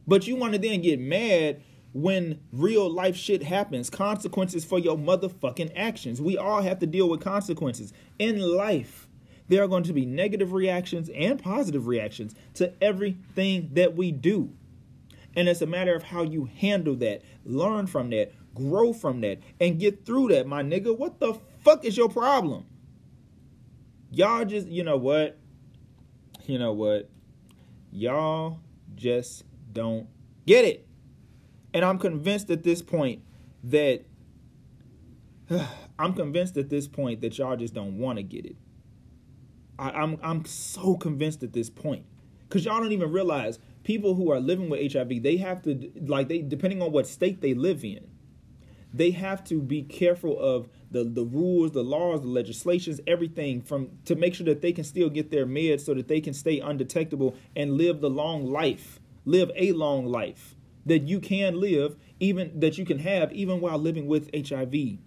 [0.06, 1.60] But you want to then get mad
[1.92, 6.20] when real life shit happens, consequences for your motherfucking actions.
[6.20, 9.08] We all have to deal with consequences in life.
[9.48, 14.52] There are going to be negative reactions and positive reactions to everything that we do.
[15.36, 19.38] And it's a matter of how you handle that, learn from that, grow from that,
[19.60, 20.96] and get through that, my nigga.
[20.96, 22.64] What the fuck is your problem?
[24.10, 25.38] Y'all just, you know what?
[26.46, 27.10] You know what?
[27.92, 28.60] Y'all
[28.96, 30.08] just don't
[30.46, 30.86] get it.
[31.74, 33.22] And I'm convinced at this point
[33.64, 34.04] that
[35.98, 38.56] I'm convinced at this point that y'all just don't want to get it.
[39.78, 42.04] I, I'm I'm so convinced at this point
[42.48, 46.28] because y'all don't even realize people who are living with HIV, they have to like
[46.28, 48.06] they depending on what state they live in,
[48.92, 53.88] they have to be careful of the the rules, the laws, the legislations, everything from
[54.04, 56.60] to make sure that they can still get their meds so that they can stay
[56.60, 62.60] undetectable and live the long life, live a long life that you can live even
[62.60, 64.98] that you can have even while living with HIV.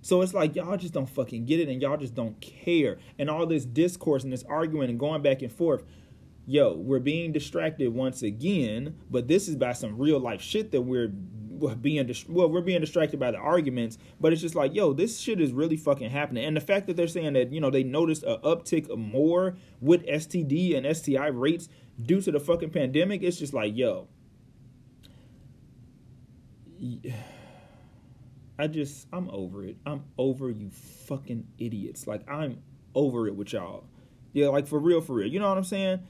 [0.00, 2.98] So it's like y'all just don't fucking get it and y'all just don't care.
[3.18, 5.82] And all this discourse and this arguing and going back and forth
[6.48, 10.80] yo, we're being distracted once again, but this is by some real life shit that
[10.80, 15.18] we're being well we're being distracted by the arguments but it's just like yo this
[15.18, 16.44] shit is really fucking happening.
[16.44, 20.06] And the fact that they're saying that you know they noticed a uptick more with
[20.06, 21.68] std and sti rates
[22.00, 24.06] due to the fucking pandemic it's just like yo.
[28.60, 29.78] I just i'm over it.
[29.84, 32.06] I'm over you fucking idiots.
[32.06, 32.62] Like i'm
[32.94, 33.82] over it with y'all.
[34.32, 35.26] Yeah like for real for real.
[35.26, 36.04] You know what i'm saying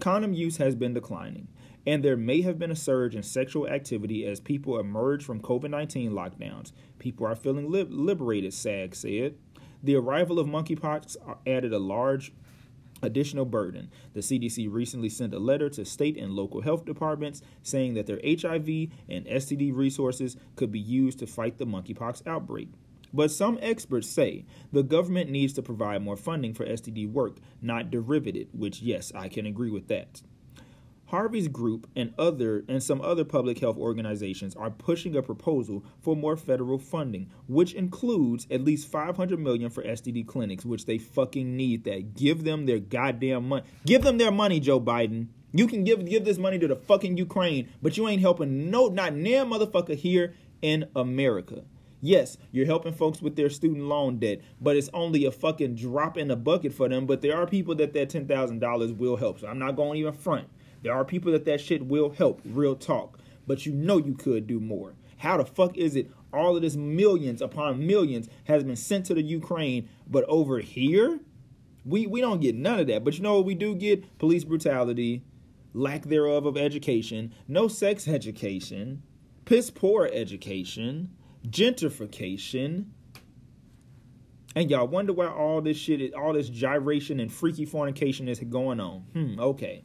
[0.00, 1.48] condom use has been declining.
[1.86, 5.70] and there may have been a surge in sexual activity as people emerge from COVID
[5.70, 6.72] 19 lockdowns.
[6.98, 9.36] People are feeling li- liberated, Saag said.
[9.82, 12.32] The arrival of monkeypox added a large
[13.02, 13.90] additional burden.
[14.14, 18.20] The CDC recently sent a letter to state and local health departments saying that their
[18.24, 22.68] HIV and STD resources could be used to fight the monkeypox outbreak.
[23.16, 27.90] But some experts say the government needs to provide more funding for STD work, not
[27.90, 30.20] derive it, which yes, I can agree with that.
[31.06, 36.14] Harvey's group and other and some other public health organizations are pushing a proposal for
[36.14, 41.56] more federal funding, which includes at least 500 million for STD clinics, which they fucking
[41.56, 42.14] need that.
[42.14, 43.64] Give them their goddamn money.
[43.86, 45.28] Give them their money, Joe Biden.
[45.52, 48.88] You can give give this money to the fucking Ukraine, but you ain't helping no
[48.88, 51.62] not near motherfucker here in America.
[52.06, 56.16] Yes, you're helping folks with their student loan debt, but it's only a fucking drop
[56.16, 57.04] in the bucket for them.
[57.04, 59.40] But there are people that that ten thousand dollars will help.
[59.40, 60.46] So I'm not going even front.
[60.84, 63.18] There are people that that shit will help, real talk.
[63.44, 64.94] But you know you could do more.
[65.16, 69.14] How the fuck is it all of this millions upon millions has been sent to
[69.14, 71.18] the Ukraine, but over here,
[71.84, 73.02] we, we don't get none of that.
[73.02, 74.16] But you know what we do get?
[74.18, 75.24] Police brutality,
[75.74, 79.02] lack thereof of education, no sex education,
[79.44, 81.10] piss poor education,
[81.48, 82.86] gentrification.
[84.54, 88.40] And y'all wonder why all this shit, is all this gyration and freaky fornication is
[88.40, 89.00] going on.
[89.12, 89.84] Hmm, okay.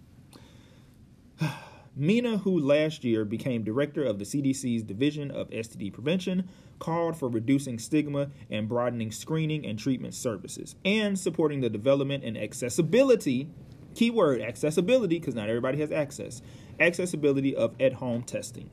[1.95, 6.47] Mena, who last year became director of the CDC's Division of STD Prevention,
[6.79, 12.37] called for reducing stigma and broadening screening and treatment services and supporting the development and
[12.37, 13.49] accessibility
[13.93, 16.41] keyword accessibility because not everybody has access
[16.79, 18.69] accessibility of at-home testing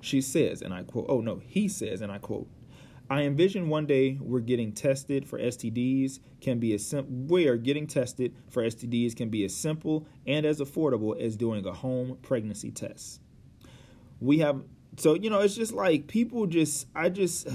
[0.00, 2.48] she says and i quote oh no he says and i quote
[3.08, 7.86] I envision one day we're getting tested for STDs can be as sim- where getting
[7.86, 12.72] tested for STDs can be as simple and as affordable as doing a home pregnancy
[12.72, 13.20] test.
[14.20, 14.62] We have
[14.96, 17.48] so you know it's just like people just I just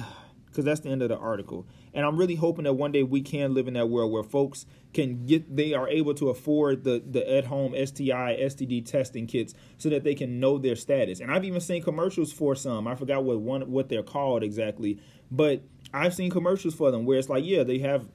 [0.51, 1.65] because that's the end of the article.
[1.93, 4.65] And I'm really hoping that one day we can live in that world where folks
[4.93, 9.53] can get they are able to afford the the at home STI STD testing kits
[9.77, 11.19] so that they can know their status.
[11.19, 12.87] And I've even seen commercials for some.
[12.87, 14.99] I forgot what one what they're called exactly,
[15.31, 18.07] but I've seen commercials for them where it's like, yeah, they have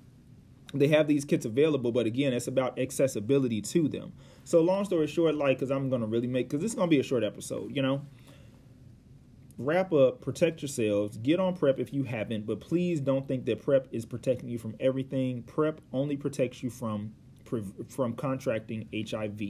[0.75, 4.13] they have these kits available, but again, it's about accessibility to them.
[4.45, 7.01] So long story short, like, because I'm gonna really make because this is gonna be
[7.01, 8.03] a short episode, you know.
[9.59, 13.63] Wrap up, protect yourselves, get on PrEP if you haven't, but please don't think that
[13.63, 15.43] PrEP is protecting you from everything.
[15.45, 17.15] PrEP only protects you from
[17.89, 19.41] from contracting HIV.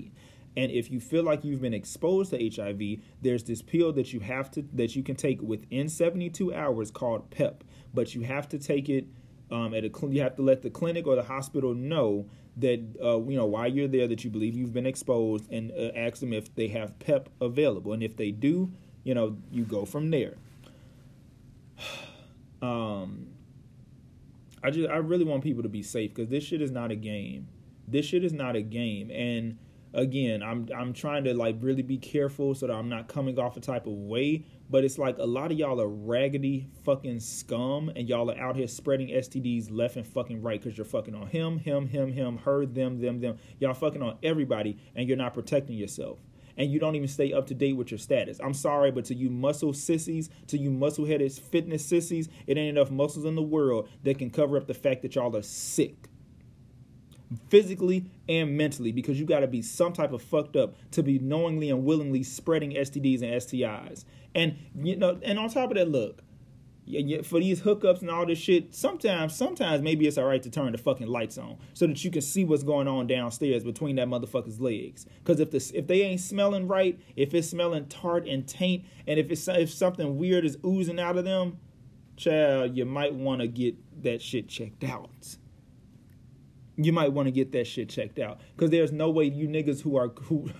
[0.56, 4.20] And if you feel like you've been exposed to HIV, there's this pill that you
[4.20, 7.64] have to that you can take within 72 hours called PEP.
[7.92, 9.06] But you have to take it
[9.50, 13.20] um, at a you have to let the clinic or the hospital know that uh,
[13.28, 16.32] you know while you're there that you believe you've been exposed and uh, ask them
[16.32, 17.92] if they have PEP available.
[17.92, 18.72] And if they do,
[19.06, 20.34] you know you go from there.
[22.62, 23.26] Um,
[24.64, 26.96] I just I really want people to be safe because this shit is not a
[26.96, 27.48] game.
[27.86, 29.58] This shit is not a game, and
[29.92, 33.58] again, I'm I'm trying to like really be careful so that I'm not coming off
[33.58, 34.46] a type of way.
[34.70, 38.56] But it's like a lot of y'all are raggedy fucking scum, and y'all are out
[38.56, 42.38] here spreading STDs left and fucking right because you're fucking on him, him, him, him,
[42.38, 43.36] her, them, them, them.
[43.60, 46.18] Y'all fucking on everybody, and you're not protecting yourself.
[46.56, 48.40] And you don't even stay up to date with your status.
[48.42, 52.76] I'm sorry, but to you muscle sissies, to you muscle headed fitness sissies, it ain't
[52.76, 56.08] enough muscles in the world that can cover up the fact that y'all are sick
[57.48, 61.18] physically and mentally because you got to be some type of fucked up to be
[61.18, 64.04] knowingly and willingly spreading STDs and STIs.
[64.34, 66.22] And you know, and on top of that, look,
[67.24, 70.70] for these hookups and all this shit, sometimes, sometimes maybe it's all right to turn
[70.72, 74.08] the fucking lights on so that you can see what's going on downstairs between that
[74.08, 75.06] motherfucker's legs.
[75.18, 79.18] Because if the if they ain't smelling right, if it's smelling tart and taint, and
[79.18, 81.58] if it's if something weird is oozing out of them,
[82.16, 85.36] child, you might want to get that shit checked out
[86.76, 89.80] you might want to get that shit checked out because there's no way you niggas
[89.80, 90.50] who are who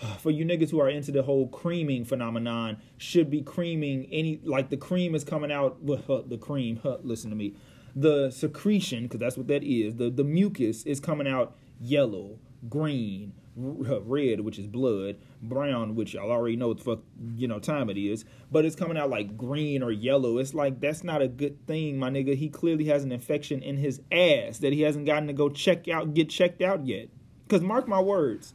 [0.18, 4.70] for you niggas who are into the whole creaming phenomenon should be creaming any like
[4.70, 7.54] the cream is coming out the cream listen to me
[7.96, 13.32] the secretion because that's what that is the the mucus is coming out yellow green
[13.58, 17.00] red, which is blood, brown, which y'all already know what the fuck
[17.34, 20.38] you know time it is, but it's coming out like green or yellow.
[20.38, 22.36] It's like that's not a good thing, my nigga.
[22.36, 25.88] He clearly has an infection in his ass that he hasn't gotten to go check
[25.88, 27.08] out, get checked out yet.
[27.48, 28.54] Cause mark my words,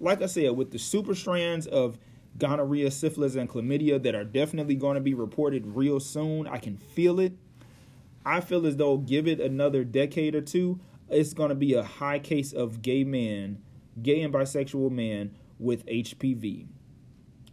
[0.00, 1.98] like I said, with the super strands of
[2.38, 6.76] gonorrhea, syphilis, and chlamydia that are definitely going to be reported real soon, I can
[6.76, 7.32] feel it.
[8.24, 11.82] I feel as though give it another decade or two, it's going to be a
[11.82, 13.62] high case of gay men
[14.02, 16.66] gay and bisexual men with HPV.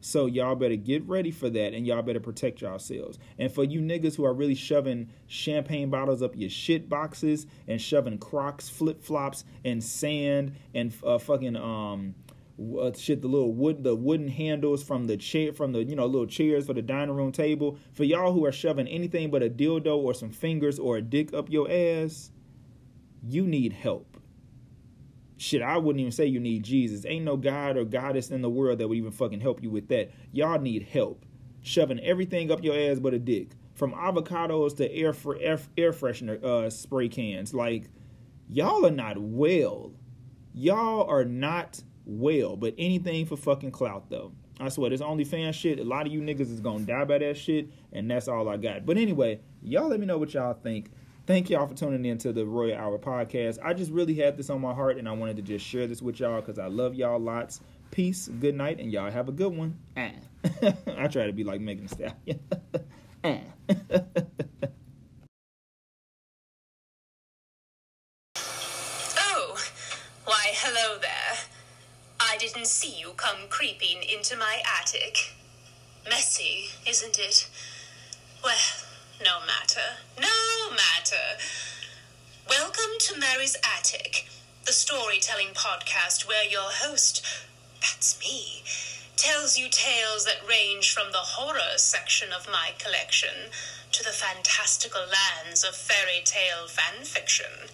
[0.02, 3.18] So y'all better get ready for that and y'all better protect yourselves.
[3.40, 7.82] And for you niggas who are really shoving champagne bottles up your shit boxes and
[7.82, 12.16] shoving Crocs, flip flops, and sand and uh, fucking um
[12.80, 16.06] uh, shit the little wood the wooden handles from the chair from the you know
[16.06, 19.50] little chairs for the dining room table for y'all who are shoving anything but a
[19.50, 22.32] dildo or some fingers or a dick up your ass
[23.26, 24.14] you need help
[25.44, 27.06] shit, I wouldn't even say you need Jesus.
[27.06, 29.90] Ain't no God or goddess in the world that would even fucking help you with
[29.90, 30.12] that.
[30.32, 31.26] Y'all need help.
[31.62, 33.50] Shoving everything up your ass but a dick.
[33.74, 37.54] From avocados to air fr- air, air freshener uh, spray cans.
[37.54, 37.90] Like,
[38.48, 39.92] y'all are not well.
[40.54, 42.56] Y'all are not well.
[42.56, 44.32] But anything for fucking clout, though.
[44.60, 47.38] I swear, this OnlyFans shit, a lot of you niggas is gonna die by that
[47.38, 48.86] shit, and that's all I got.
[48.86, 50.92] But anyway, y'all let me know what y'all think.
[51.26, 53.58] Thank y'all for tuning in to the Royal Hour podcast.
[53.64, 56.02] I just really had this on my heart and I wanted to just share this
[56.02, 57.62] with y'all because I love y'all lots.
[57.92, 59.80] Peace, good night, and y'all have a good one.
[59.96, 60.12] Ah.
[60.98, 62.42] I try to be like Megan Stallion.
[63.24, 63.40] ah.
[68.36, 69.58] oh,
[70.26, 71.38] why, hello there.
[72.20, 75.34] I didn't see you come creeping into my attic.
[76.08, 77.50] Messy, isn't it?
[78.44, 78.56] Well,
[79.24, 79.98] no matter.
[80.20, 81.42] No matter.
[82.48, 84.28] Welcome to Mary's Attic,
[84.68, 87.26] the storytelling podcast where your host,
[87.82, 88.62] that's me,
[89.16, 93.50] tells you tales that range from the horror section of my collection
[93.94, 97.70] to the fantastical lands of fairy tale fan fiction.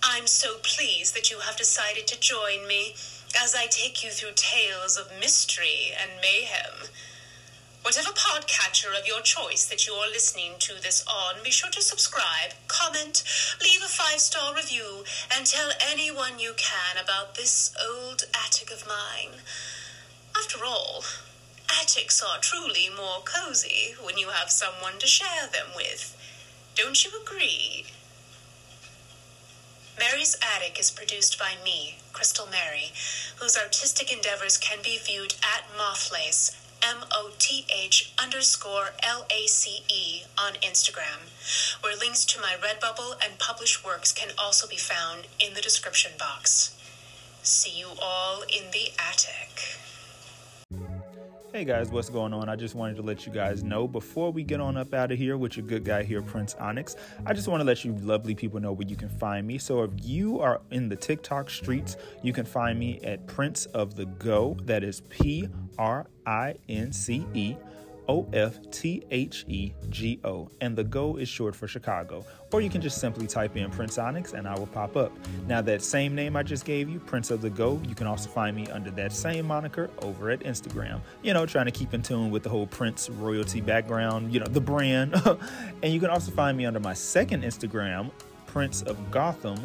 [0.00, 2.94] I'm so pleased that you have decided to join me
[3.42, 6.88] as I take you through tales of mystery and mayhem.
[7.82, 11.82] Whatever podcatcher of your choice that you are listening to this on, be sure to
[11.82, 13.22] subscribe, comment,
[13.62, 18.88] leave a five star review, and tell anyone you can about this old attic of
[18.88, 19.40] mine.
[20.36, 21.04] After all,
[21.80, 26.16] attics are truly more cozy when you have someone to share them with.
[26.74, 27.86] Don't you agree?
[29.98, 32.92] Mary's Attic is produced by me, Crystal Mary,
[33.36, 39.46] whose artistic endeavors can be viewed at Mothlace M O T H underscore L A
[39.46, 41.30] C E on Instagram,
[41.82, 46.12] where links to my Redbubble and published works can also be found in the description
[46.18, 46.76] box.
[47.42, 49.78] See you all in the attic.
[51.56, 52.50] Hey guys, what's going on?
[52.50, 55.16] I just wanted to let you guys know before we get on up out of
[55.16, 56.96] here with your good guy here, Prince Onyx.
[57.24, 59.56] I just want to let you lovely people know where you can find me.
[59.56, 63.94] So if you are in the TikTok streets, you can find me at Prince of
[63.94, 64.58] the Go.
[64.64, 67.56] That is P R I N C E
[68.08, 72.24] O F T H E G O, and the Go is short for Chicago.
[72.52, 75.12] Or you can just simply type in Prince Onyx and I will pop up.
[75.46, 78.30] Now, that same name I just gave you, Prince of the Go, you can also
[78.30, 81.00] find me under that same moniker over at Instagram.
[81.22, 84.46] You know, trying to keep in tune with the whole Prince royalty background, you know,
[84.46, 85.14] the brand.
[85.82, 88.10] and you can also find me under my second Instagram,
[88.46, 89.58] Prince of Gotham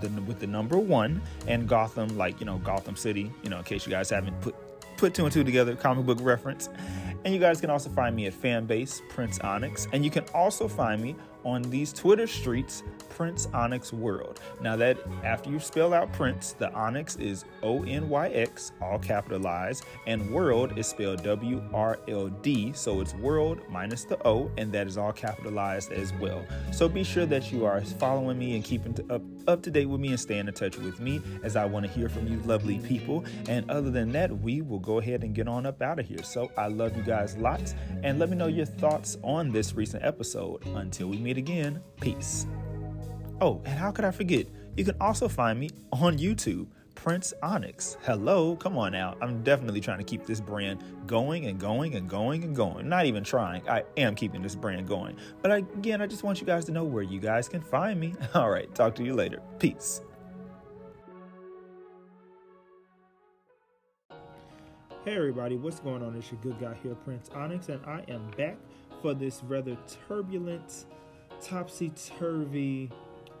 [0.00, 3.64] the, with the number one and Gotham, like, you know, Gotham City, you know, in
[3.64, 4.54] case you guys haven't put
[4.96, 6.68] put two and two together, comic book reference.
[7.24, 9.88] And you guys can also find me at Fanbase Prince Onyx.
[9.92, 14.40] And you can also find me on these Twitter streets, Prince Onyx World.
[14.60, 18.98] Now, that after you spell out Prince, the Onyx is O N Y X, all
[18.98, 22.72] capitalized, and World is spelled W R L D.
[22.74, 26.44] So it's World minus the O, and that is all capitalized as well.
[26.72, 30.00] So be sure that you are following me and keeping up, up to date with
[30.00, 32.78] me and stay in touch with me as I want to hear from you, lovely
[32.78, 33.24] people.
[33.48, 36.22] And other than that, we will go ahead and get on up out of here.
[36.22, 40.04] So I love you guys lots, and let me know your thoughts on this recent
[40.04, 40.64] episode.
[40.66, 42.46] Until we meet again, peace.
[43.40, 44.46] Oh, and how could I forget?
[44.76, 46.68] You can also find me on YouTube,
[47.06, 47.98] Prince Onyx.
[48.02, 49.14] Hello, come on now.
[49.20, 52.88] I'm definitely trying to keep this brand going and going and going and going.
[52.88, 53.62] Not even trying.
[53.68, 55.16] I am keeping this brand going.
[55.40, 58.14] But again, I just want you guys to know where you guys can find me.
[58.34, 59.40] All right, talk to you later.
[59.60, 60.00] Peace.
[65.04, 66.16] Hey everybody, what's going on?
[66.16, 68.56] It's your good guy here, Prince Onyx, and I am back
[69.00, 69.76] for this rather
[70.08, 70.86] turbulent,
[71.40, 72.90] topsy turvy,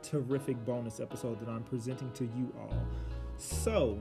[0.02, 2.72] terrific bonus episode that I'm presenting to you all.
[3.38, 3.98] So,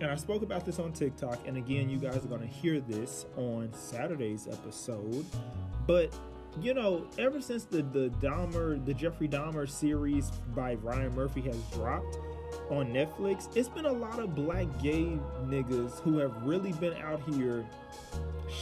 [0.00, 2.80] and I spoke about this on TikTok, and again, you guys are going to hear
[2.80, 5.26] this on Saturday's episode.
[5.86, 6.14] But
[6.60, 11.60] you know, ever since the the Dahmer, the Jeffrey Dahmer series by Ryan Murphy has
[11.72, 12.18] dropped
[12.70, 17.22] on Netflix, it's been a lot of black gay niggas who have really been out
[17.34, 17.64] here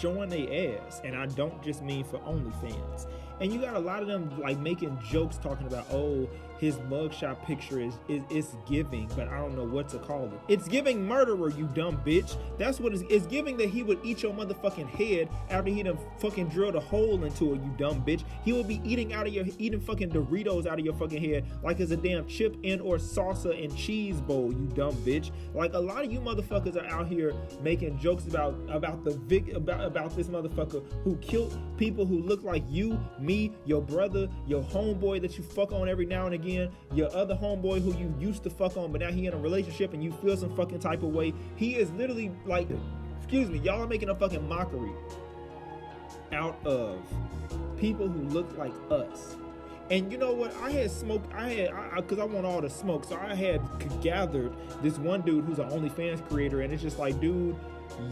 [0.01, 3.07] showing their ass, and I don't just mean for OnlyFans.
[3.41, 6.29] And you got a lot of them like making jokes talking about, oh,
[6.59, 10.41] his mugshot picture is, is is giving, but I don't know what to call it.
[10.49, 12.37] It's giving murderer, you dumb bitch.
[12.59, 15.99] That's what it's, it's giving that he would eat your motherfucking head after he done
[16.19, 18.25] fucking drilled a hole into it, you dumb bitch.
[18.45, 21.47] He will be eating out of your eating fucking Doritos out of your fucking head
[21.63, 25.31] like it's a damn chip and or salsa and cheese bowl, you dumb bitch.
[25.55, 29.53] Like a lot of you motherfuckers are out here making jokes about about the vic
[29.53, 34.63] about about this motherfucker who killed people who look like you, me, your brother, your
[34.63, 36.46] homeboy that you fuck on every now and again,
[36.93, 39.93] your other homeboy who you used to fuck on, but now he in a relationship
[39.93, 41.33] and you feel some fucking type of way.
[41.57, 42.69] He is literally like,
[43.19, 44.93] excuse me, y'all are making a fucking mockery
[46.33, 46.99] out of
[47.79, 49.37] people who look like us.
[49.91, 50.55] And you know what?
[50.63, 51.33] I had smoked.
[51.33, 53.05] I had because I, I, I, want all the smoke.
[53.05, 53.61] So I had
[54.03, 57.57] gathered this one dude who's an OnlyFans creator, and it's just like, dude,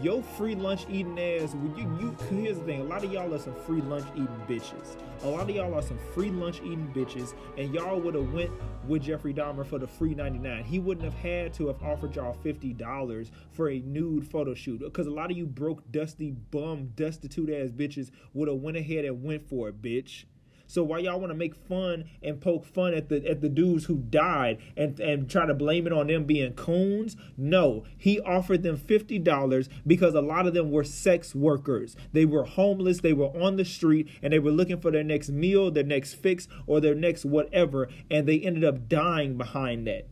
[0.01, 1.55] yo free lunch eating ass.
[1.75, 2.81] You, you here's the thing.
[2.81, 4.97] A lot of y'all are some free lunch eating bitches.
[5.23, 8.51] A lot of y'all are some free lunch eating bitches, and y'all would have went
[8.87, 10.63] with Jeffrey Dahmer for the free 99.
[10.63, 14.79] He wouldn't have had to have offered y'all $50 for a nude photo shoot.
[14.79, 19.05] Because a lot of you broke, dusty, bum, destitute ass bitches would have went ahead
[19.05, 20.25] and went for it, bitch.
[20.67, 23.85] So why y'all want to make fun and poke fun at the at the dudes
[23.85, 27.15] who died and and try to blame it on them being coons?
[27.37, 31.95] No, he offered them fifty dollars because a lot of them were sex workers.
[32.13, 33.01] They were homeless.
[33.01, 36.15] They were on the street and they were looking for their next meal, their next
[36.15, 40.07] fix, or their next whatever, and they ended up dying behind that.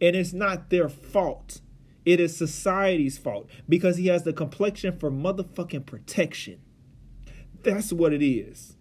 [0.00, 1.60] And it's not their fault.
[2.04, 6.60] It is society's fault because he has the complexion for motherfucking protection.
[7.62, 8.76] That's what it is.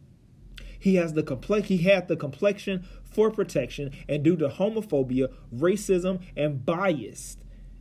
[0.81, 6.21] He has the complex he had the complexion for protection, and due to homophobia, racism,
[6.35, 7.37] and bias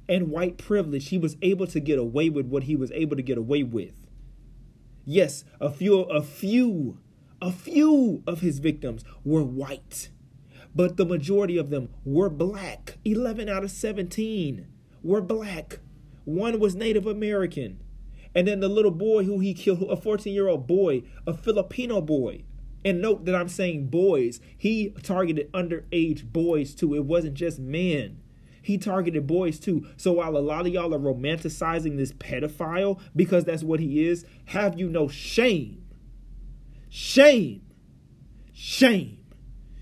[0.07, 3.23] and white privilege, he was able to get away with what he was able to
[3.23, 3.95] get away with.
[5.07, 6.99] Yes, a few a few
[7.41, 10.11] a few of his victims were white,
[10.75, 12.99] but the majority of them were black.
[13.07, 14.67] 11 out of 17
[15.03, 15.79] were black.
[16.25, 17.81] One was Native American.
[18.35, 22.03] And then the little boy who he killed, a 14 year old boy, a Filipino
[22.03, 22.45] boy,
[22.85, 24.41] and note that I'm saying boys.
[24.57, 26.95] He targeted underage boys too.
[26.95, 28.21] It wasn't just men.
[28.63, 29.87] He targeted boys too.
[29.97, 34.25] So while a lot of y'all are romanticizing this pedophile because that's what he is,
[34.47, 35.85] have you no shame?
[36.89, 37.63] Shame.
[38.53, 39.19] Shame.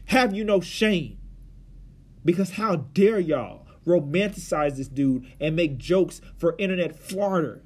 [0.07, 1.18] Have you no shame?
[2.24, 7.61] Because how dare y'all romanticize this dude and make jokes for internet flarder?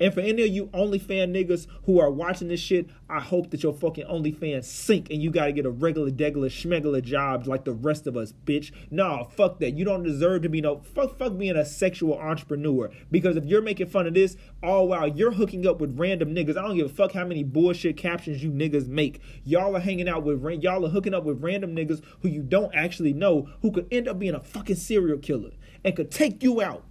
[0.00, 3.62] And for any of you OnlyFans niggas who are watching this shit, I hope that
[3.62, 7.72] your fucking OnlyFans sink and you gotta get a regular, degular, schmegular job like the
[7.72, 8.72] rest of us, bitch.
[8.90, 9.72] Nah, fuck that.
[9.72, 12.90] You don't deserve to be no fuck fuck being a sexual entrepreneur.
[13.10, 16.56] Because if you're making fun of this, all while you're hooking up with random niggas,
[16.56, 19.20] I don't give a fuck how many bullshit captions you niggas make.
[19.44, 22.74] Y'all are hanging out with y'all are hooking up with random niggas who you don't
[22.74, 25.50] actually know who could end up being a fucking serial killer
[25.84, 26.84] and could take you out.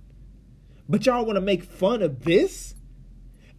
[0.87, 2.75] But y'all want to make fun of this?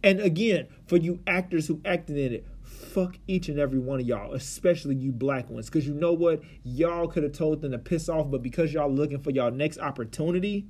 [0.03, 4.05] And again, for you actors who acted in it, fuck each and every one of
[4.05, 5.67] y'all, especially you black ones.
[5.67, 6.41] Because you know what?
[6.63, 9.79] Y'all could have told them to piss off, but because y'all looking for y'all next
[9.79, 10.65] opportunity,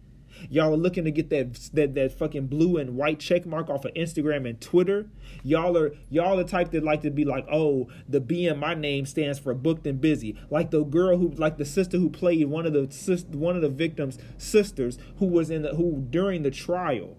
[0.50, 3.86] y'all are looking to get that that that fucking blue and white check mark off
[3.86, 5.08] of Instagram and Twitter.
[5.44, 8.74] Y'all are y'all the type that like to be like, oh, the B in my
[8.74, 10.38] name stands for booked and busy.
[10.50, 13.70] Like the girl who, like the sister who played one of the one of the
[13.70, 17.18] victims' sisters who was in the who during the trial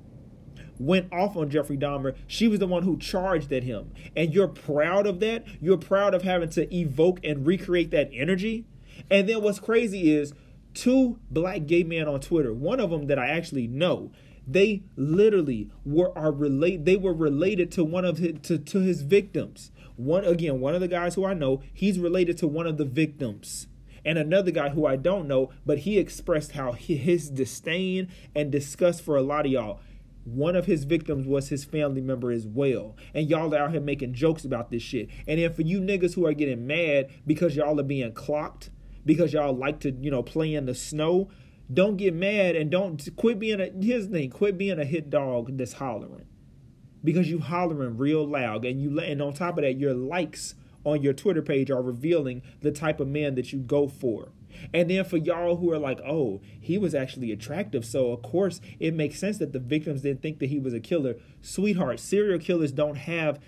[0.86, 2.14] went off on Jeffrey Dahmer.
[2.26, 3.92] She was the one who charged at him.
[4.16, 5.44] And you're proud of that?
[5.60, 8.66] You're proud of having to evoke and recreate that energy?
[9.10, 10.32] And then what's crazy is
[10.74, 14.12] two black gay men on Twitter, one of them that I actually know,
[14.46, 19.02] they literally were are relate they were related to one of his to, to his
[19.02, 19.70] victims.
[19.96, 22.84] One again, one of the guys who I know, he's related to one of the
[22.84, 23.68] victims
[24.04, 29.02] and another guy who I don't know, but he expressed how his disdain and disgust
[29.02, 29.80] for a lot of y'all
[30.24, 32.96] one of his victims was his family member as well.
[33.14, 35.08] And y'all are out here making jokes about this shit.
[35.26, 38.70] And then for you niggas who are getting mad because y'all are being clocked,
[39.04, 41.28] because y'all like to, you know, play in the snow,
[41.72, 45.56] don't get mad and don't quit being a his thing, quit being a hit dog
[45.56, 46.26] that's hollering.
[47.04, 50.54] Because you hollering real loud and you and on top of that, your likes
[50.84, 54.28] on your Twitter page are revealing the type of man that you go for.
[54.72, 58.60] And then for y'all who are like, oh, he was actually attractive, so of course
[58.78, 61.16] it makes sense that the victims didn't think that he was a killer.
[61.40, 63.40] Sweetheart, serial killers don't have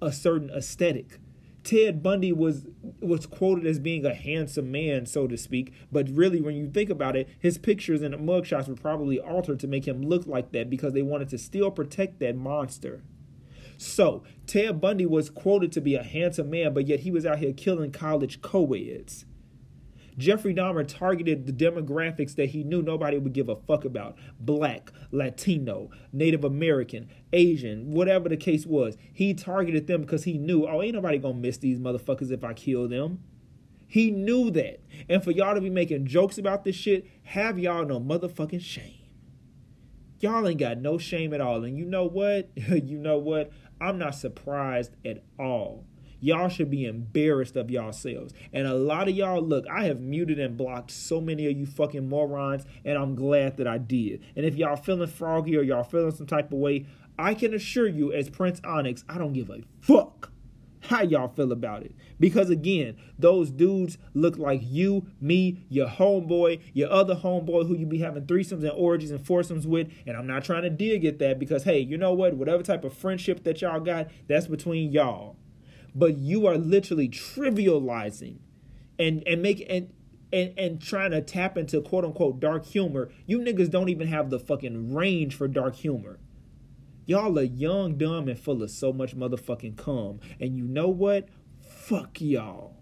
[0.00, 1.18] a certain aesthetic.
[1.64, 2.66] Ted Bundy was
[3.00, 6.90] was quoted as being a handsome man, so to speak, but really, when you think
[6.90, 10.68] about it, his pictures and mugshots were probably altered to make him look like that
[10.68, 13.02] because they wanted to still protect that monster.
[13.78, 17.38] So Ted Bundy was quoted to be a handsome man, but yet he was out
[17.38, 19.24] here killing college co-eds.
[20.18, 24.92] Jeffrey Dahmer targeted the demographics that he knew nobody would give a fuck about black,
[25.10, 28.96] Latino, Native American, Asian, whatever the case was.
[29.12, 32.52] He targeted them because he knew, oh, ain't nobody gonna miss these motherfuckers if I
[32.52, 33.20] kill them.
[33.86, 34.80] He knew that.
[35.08, 38.98] And for y'all to be making jokes about this shit, have y'all no motherfucking shame.
[40.20, 41.64] Y'all ain't got no shame at all.
[41.64, 42.50] And you know what?
[42.56, 43.50] you know what?
[43.80, 45.84] I'm not surprised at all
[46.22, 48.32] y'all should be embarrassed of yourselves.
[48.54, 51.66] And a lot of y'all, look, I have muted and blocked so many of you
[51.66, 54.22] fucking morons, and I'm glad that I did.
[54.34, 56.86] And if y'all feeling froggy or y'all feeling some type of way,
[57.18, 60.30] I can assure you, as Prince Onyx, I don't give a fuck
[60.82, 61.94] how y'all feel about it.
[62.18, 67.86] Because again, those dudes look like you, me, your homeboy, your other homeboy who you
[67.86, 69.88] be having threesomes and orgies and foursomes with.
[70.06, 72.34] And I'm not trying to dig at that because, hey, you know what?
[72.34, 75.36] Whatever type of friendship that y'all got, that's between y'all
[75.94, 78.38] but you are literally trivializing
[78.98, 79.92] and and make and
[80.32, 83.10] and, and trying to tap into quote unquote dark humor.
[83.26, 86.18] You niggas don't even have the fucking range for dark humor.
[87.04, 90.20] Y'all are young, dumb, and full of so much motherfucking cum.
[90.40, 91.28] And you know what?
[91.60, 92.76] Fuck y'all.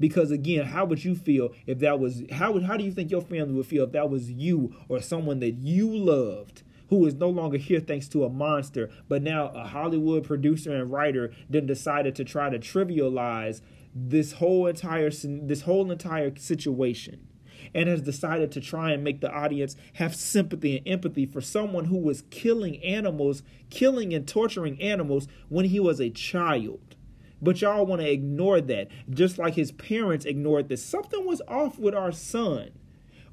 [0.00, 3.22] Because again, how would you feel if that was how how do you think your
[3.22, 7.30] family would feel if that was you or someone that you loved who is no
[7.30, 12.14] longer here thanks to a monster, but now a Hollywood producer and writer then decided
[12.14, 13.62] to try to trivialize
[13.94, 17.26] this whole entire this whole entire situation
[17.74, 21.86] and has decided to try and make the audience have sympathy and empathy for someone
[21.86, 26.94] who was killing animals, killing and torturing animals when he was a child.
[27.40, 30.84] But y'all want to ignore that, just like his parents ignored this.
[30.84, 32.72] Something was off with our son,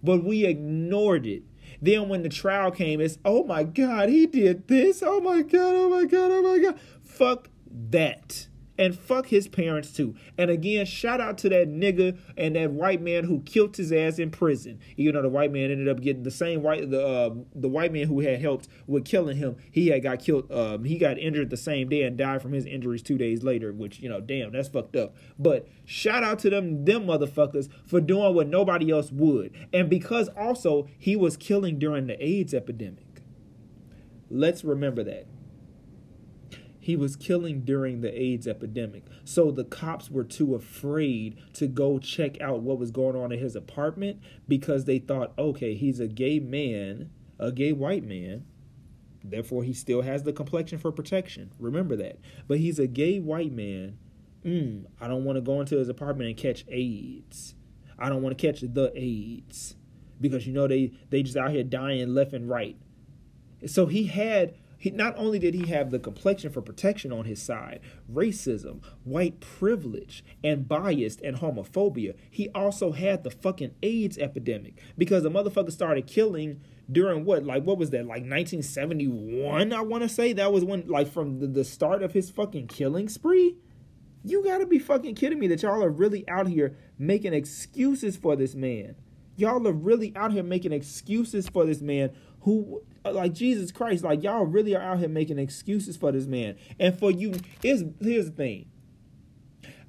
[0.02, 1.44] but we ignored it
[1.82, 5.02] then when the trial came, it's oh my God, he did this.
[5.02, 6.80] Oh my God, oh my God, oh my God.
[7.04, 7.50] Fuck
[7.90, 8.49] that
[8.80, 10.16] and fuck his parents too.
[10.38, 14.18] And again, shout out to that nigga and that white man who killed his ass
[14.18, 14.80] in prison.
[14.96, 17.92] You know, the white man ended up getting the same white the uh, the white
[17.92, 20.50] man who had helped with killing him, he had got killed.
[20.52, 23.74] Um, he got injured the same day and died from his injuries two days later.
[23.74, 25.14] Which you know, damn, that's fucked up.
[25.38, 30.30] But shout out to them them motherfuckers for doing what nobody else would, and because
[30.30, 33.04] also he was killing during the AIDS epidemic.
[34.30, 35.28] Let's remember that
[36.90, 39.04] he was killing during the AIDS epidemic.
[39.24, 43.38] So the cops were too afraid to go check out what was going on in
[43.38, 48.44] his apartment because they thought, okay, he's a gay man, a gay white man.
[49.24, 51.52] Therefore, he still has the complexion for protection.
[51.60, 52.18] Remember that.
[52.48, 54.00] But he's a gay white man.
[54.44, 57.54] Mm, I don't want to go into his apartment and catch AIDS.
[58.00, 59.76] I don't want to catch the AIDS
[60.20, 62.78] because you know they they just out here dying left and right.
[63.68, 67.42] So he had he not only did he have the complexion for protection on his
[67.42, 74.82] side, racism, white privilege, and bias and homophobia, he also had the fucking AIDS epidemic
[74.98, 80.02] because the motherfucker started killing during what like what was that like 1971 I want
[80.02, 83.58] to say that was when like from the, the start of his fucking killing spree.
[84.24, 88.36] You gotta be fucking kidding me that y'all are really out here making excuses for
[88.36, 88.96] this man.
[89.40, 92.12] Y'all are really out here making excuses for this man
[92.42, 96.56] who like Jesus Christ, like y'all really are out here making excuses for this man.
[96.80, 98.66] And for you, is here's the thing.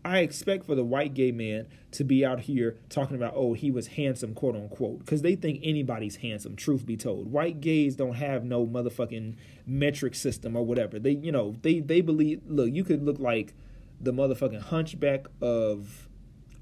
[0.05, 3.71] I expect for the white gay man to be out here talking about, oh, he
[3.71, 7.31] was handsome, quote unquote, because they think anybody's handsome, truth be told.
[7.31, 9.37] White gays don't have no motherfucking
[9.67, 10.99] metric system or whatever.
[10.99, 13.55] They, you know, they they believe look, you could look like
[14.01, 16.09] the motherfucking hunchback of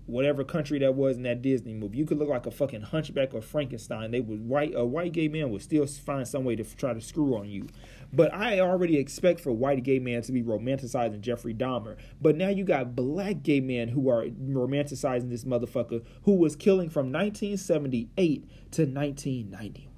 [0.09, 1.99] whatever country that was in that Disney movie.
[1.99, 4.11] You could look like a fucking hunchback or Frankenstein.
[4.11, 7.01] They would white a white gay man would still find some way to try to
[7.01, 7.69] screw on you.
[8.11, 11.99] But I already expect for white gay man to be romanticizing Jeffrey Dahmer.
[12.23, 16.89] But now you got black gay men who are romanticizing this motherfucker who was killing
[16.89, 19.89] from 1978 to 1991.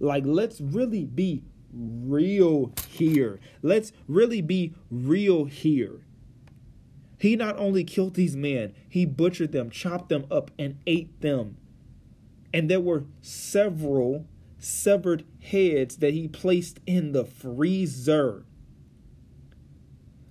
[0.00, 1.42] Like let's really be
[1.74, 3.38] real here.
[3.60, 6.00] Let's really be real here.
[7.18, 11.56] He not only killed these men, he butchered them, chopped them up, and ate them.
[12.54, 14.26] And there were several
[14.58, 18.44] severed heads that he placed in the freezer.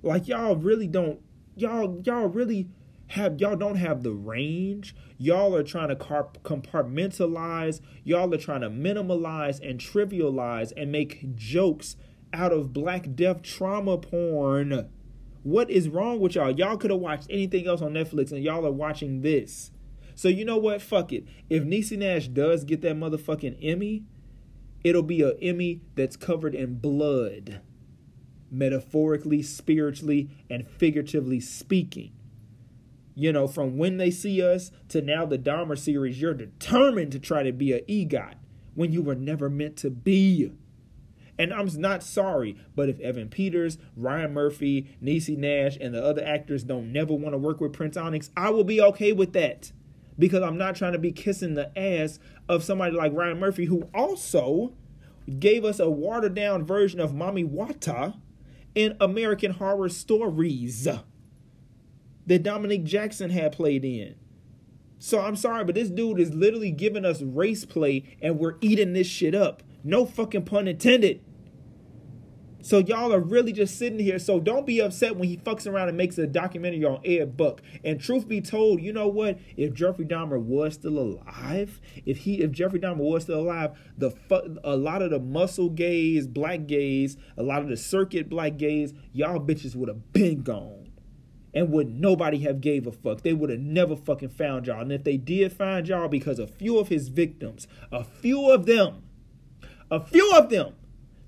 [0.02, 1.20] Like y'all really don't
[1.56, 2.68] y'all y'all really
[3.08, 4.96] have y'all don't have the range.
[5.18, 11.96] Y'all are trying to compartmentalize, y'all are trying to minimalize and trivialize and make jokes
[12.34, 14.90] out of black death trauma porn.
[15.48, 16.52] What is wrong with y'all?
[16.52, 19.72] Y'all could have watched anything else on Netflix and y'all are watching this.
[20.14, 20.82] So you know what?
[20.82, 21.26] Fuck it.
[21.50, 24.04] If Niecy Nash does get that motherfucking Emmy,
[24.84, 27.62] it'll be an Emmy that's covered in blood,
[28.52, 32.12] metaphorically, spiritually, and figuratively speaking.
[33.20, 37.20] you know, from when they see us to now the Dahmer series, you're determined to
[37.20, 38.36] try to be an EGOT
[38.76, 40.52] when you were never meant to be.
[41.40, 46.26] And I'm not sorry, but if Evan Peters, Ryan Murphy, Niecy Nash, and the other
[46.26, 49.72] actors don't never want to work with Prince Onyx, I will be okay with that.
[50.20, 52.18] Because I'm not trying to be kissing the ass
[52.50, 54.74] of somebody like Ryan Murphy, who also
[55.40, 58.16] gave us a watered down version of Mami Wata
[58.74, 60.88] in American Horror Stories
[62.26, 64.16] that Dominique Jackson had played in.
[65.00, 68.94] So I'm sorry, but this dude is literally giving us race play and we're eating
[68.94, 69.62] this shit up.
[69.84, 71.24] No fucking pun intended.
[72.62, 74.20] So y'all are really just sitting here.
[74.20, 77.62] So don't be upset when he fucks around and makes a documentary on Ed Buck.
[77.84, 79.40] And truth be told, you know what?
[79.56, 84.12] If Jeffrey Dahmer was still alive, if he, if Jeffrey Dahmer was still alive, the
[84.12, 88.58] fu- a lot of the muscle gays, black gays, a lot of the circuit black
[88.58, 90.92] gays, y'all bitches would have been gone
[91.54, 93.22] and would nobody have gave a fuck.
[93.22, 94.82] They would have never fucking found y'all.
[94.82, 98.66] And if they did find y'all because a few of his victims, a few of
[98.66, 99.04] them,
[99.90, 100.74] a few of them,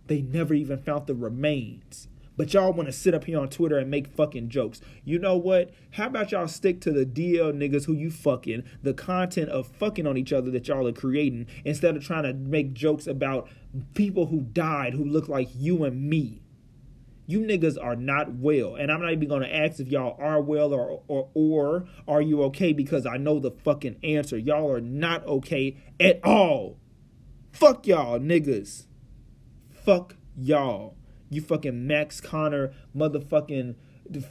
[0.09, 2.09] they never even found the remains.
[2.35, 4.79] But y'all want to sit up here on Twitter and make fucking jokes.
[5.03, 5.71] You know what?
[5.91, 10.07] How about y'all stick to the DL niggas who you fucking, the content of fucking
[10.07, 13.49] on each other that y'all are creating, instead of trying to make jokes about
[13.93, 16.41] people who died who look like you and me
[17.29, 18.73] you niggas are not well.
[18.73, 22.41] And I'm not even gonna ask if y'all are well or or or are you
[22.45, 24.35] okay because I know the fucking answer.
[24.35, 26.79] Y'all are not okay at all.
[27.51, 28.87] Fuck y'all niggas.
[29.83, 30.95] Fuck y'all.
[31.29, 33.75] You fucking Max Connor, motherfucking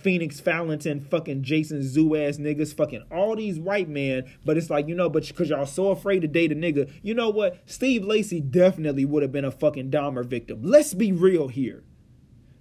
[0.00, 4.24] Phoenix Valentin, fucking Jason Zoo ass niggas, fucking all these white men.
[4.44, 7.14] But it's like, you know, but because y'all so afraid to date a nigga, you
[7.14, 7.62] know what?
[7.66, 10.62] Steve Lacy definitely would have been a fucking Dahmer victim.
[10.62, 11.84] Let's be real here.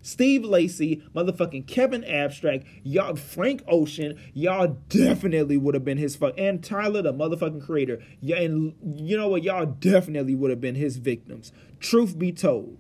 [0.07, 6.33] Steve Lacy, motherfucking Kevin Abstract, y'all, Frank Ocean, y'all definitely would have been his fuck,
[6.38, 10.75] and Tyler, the motherfucking creator, yeah, and you know what, y'all definitely would have been
[10.75, 11.51] his victims.
[11.80, 12.78] Truth be told,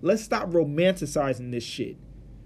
[0.00, 1.96] let's stop romanticizing this shit.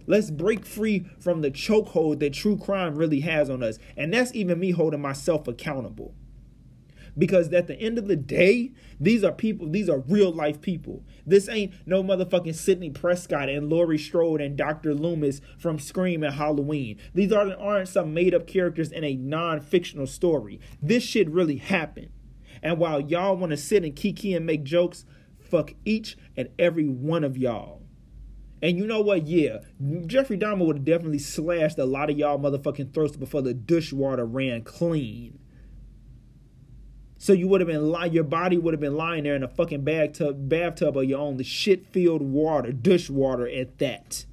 [0.07, 4.35] Let's break free from the chokehold that true crime really has on us, and that's
[4.35, 6.14] even me holding myself accountable.
[7.16, 11.05] Because at the end of the day, these are people, these are real life people.
[11.26, 14.95] This ain't no motherfucking Sidney Prescott and Laurie Strode and Dr.
[14.95, 16.99] Loomis from Scream and Halloween.
[17.14, 20.61] These aren't, aren't some made up characters in a non fictional story.
[20.81, 22.11] This shit really happened.
[22.62, 25.05] And while y'all want to sit and kiki and make jokes,
[25.51, 27.82] fuck each and every one of y'all.
[28.62, 29.26] And you know what?
[29.26, 29.59] Yeah,
[30.07, 34.26] Jeffrey Dahmer would have definitely slashed a lot of y'all motherfucking throats before the dishwater
[34.26, 35.38] ran clean.
[37.16, 39.48] So you would have been lying, your body would have been lying there in a
[39.48, 44.24] fucking bathtub, bathtub of your own, the shit filled water, dishwater at that,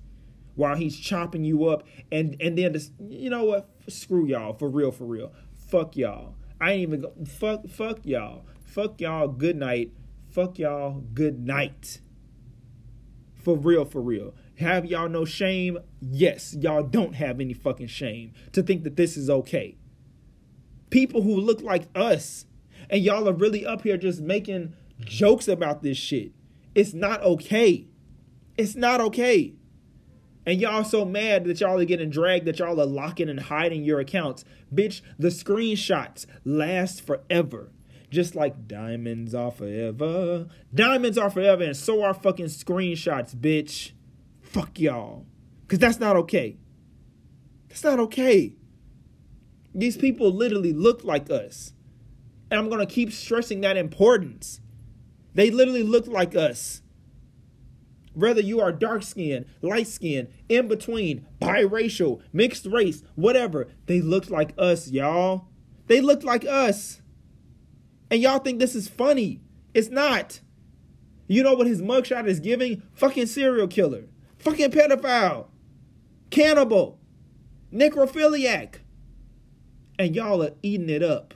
[0.55, 1.83] while he's chopping you up.
[2.11, 3.69] And and then just, you know what?
[3.89, 5.33] Screw y'all for real, for real.
[5.69, 6.35] Fuck y'all.
[6.59, 8.45] I ain't even go, fuck fuck y'all.
[8.65, 9.27] Fuck y'all.
[9.27, 9.91] Good night.
[10.37, 11.01] Fuck y'all.
[11.15, 11.99] Good night.
[13.43, 14.35] For real, for real.
[14.59, 15.79] Have y'all no shame?
[15.99, 19.77] Yes, y'all don't have any fucking shame to think that this is okay.
[20.91, 22.45] People who look like us
[22.87, 26.33] and y'all are really up here just making jokes about this shit.
[26.75, 27.87] It's not okay.
[28.59, 29.55] It's not okay.
[30.45, 33.83] And y'all so mad that y'all are getting dragged, that y'all are locking and hiding
[33.83, 34.45] your accounts.
[34.71, 37.71] Bitch, the screenshots last forever.
[38.09, 40.47] Just like diamonds are forever.
[40.73, 43.91] Diamonds are forever, and so are fucking screenshots, bitch.
[44.41, 45.25] Fuck y'all.
[45.61, 46.57] Because that's not okay.
[47.67, 48.53] That's not okay.
[49.75, 51.73] These people literally look like us.
[52.49, 54.61] And I'm going to keep stressing that importance.
[55.33, 56.81] They literally look like us.
[58.13, 64.29] Whether you are dark skinned, light skinned, in between, biracial, mixed race, whatever, they look
[64.29, 65.49] like us, y'all.
[65.85, 67.01] They look like us.
[68.09, 69.41] And y'all think this is funny.
[69.73, 70.39] It's not.
[71.27, 72.83] You know what his mugshot is giving?
[72.93, 74.05] Fucking serial killer.
[74.37, 75.47] Fucking pedophile.
[76.29, 76.99] Cannibal.
[77.73, 78.75] Necrophiliac.
[79.99, 81.33] And y'all are eating it up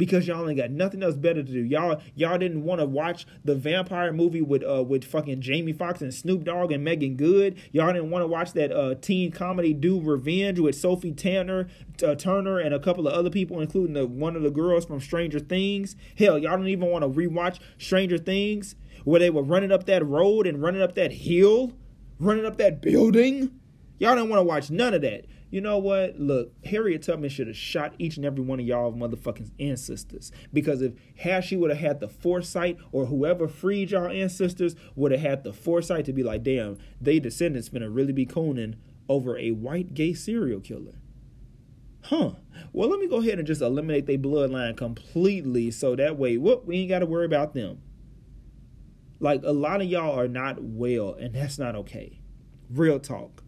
[0.00, 1.60] because y'all ain't got nothing else better to do.
[1.60, 6.00] Y'all y'all didn't want to watch the vampire movie with uh with fucking Jamie Foxx
[6.00, 7.58] and Snoop Dogg and Meagan Good.
[7.70, 11.68] Y'all didn't want to watch that uh teen comedy Do Revenge with Sophie Tanner,
[12.02, 15.00] uh, Turner and a couple of other people, including the one of the girls from
[15.00, 15.96] Stranger Things.
[16.16, 18.74] Hell, y'all don't even want to rewatch Stranger Things
[19.04, 21.72] where they were running up that road and running up that hill,
[22.18, 23.50] running up that building.
[23.98, 26.18] Y'all didn't want to watch none of that you know what?
[26.18, 30.30] Look, Harriet Tubman should have shot each and every one of y'all motherfucking ancestors.
[30.52, 35.12] Because if had she would have had the foresight, or whoever freed y'all ancestors would
[35.12, 38.76] have had the foresight to be like, damn, they descendants gonna really be cooning
[39.08, 40.94] over a white gay serial killer.
[42.02, 42.32] Huh.
[42.72, 46.64] Well, let me go ahead and just eliminate their bloodline completely so that way, whoop,
[46.64, 47.82] we ain't got to worry about them.
[49.18, 52.20] Like, a lot of y'all are not well, and that's not okay.
[52.70, 53.42] Real talk.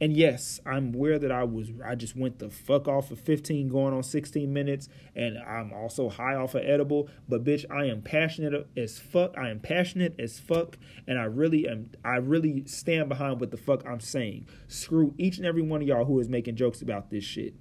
[0.00, 3.68] And yes, I'm aware that I was I just went the fuck off of 15
[3.68, 8.00] going on 16 minutes and I'm also high off of edible, but bitch, I am
[8.00, 9.36] passionate as fuck.
[9.36, 13.58] I am passionate as fuck and I really am I really stand behind what the
[13.58, 14.48] fuck I'm saying.
[14.68, 17.54] Screw each and every one of y'all who is making jokes about this shit.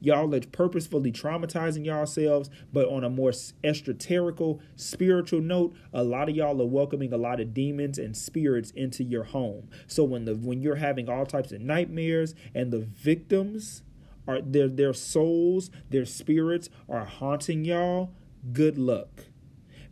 [0.00, 6.34] Y'all are purposefully traumatizing yourselves, but on a more esoterical, spiritual note, a lot of
[6.34, 9.68] y'all are welcoming a lot of demons and spirits into your home.
[9.86, 13.82] So when the when you're having all types of nightmares and the victims
[14.26, 18.14] are their their souls, their spirits are haunting y'all,
[18.52, 19.26] good luck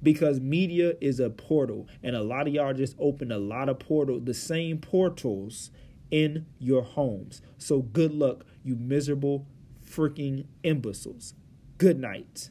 [0.02, 3.78] because media is a portal and a lot of y'all just opened a lot of
[3.78, 5.70] portal the same portals
[6.11, 9.46] in your homes so good luck you miserable
[9.89, 11.34] freaking imbeciles.
[11.78, 12.51] Good night.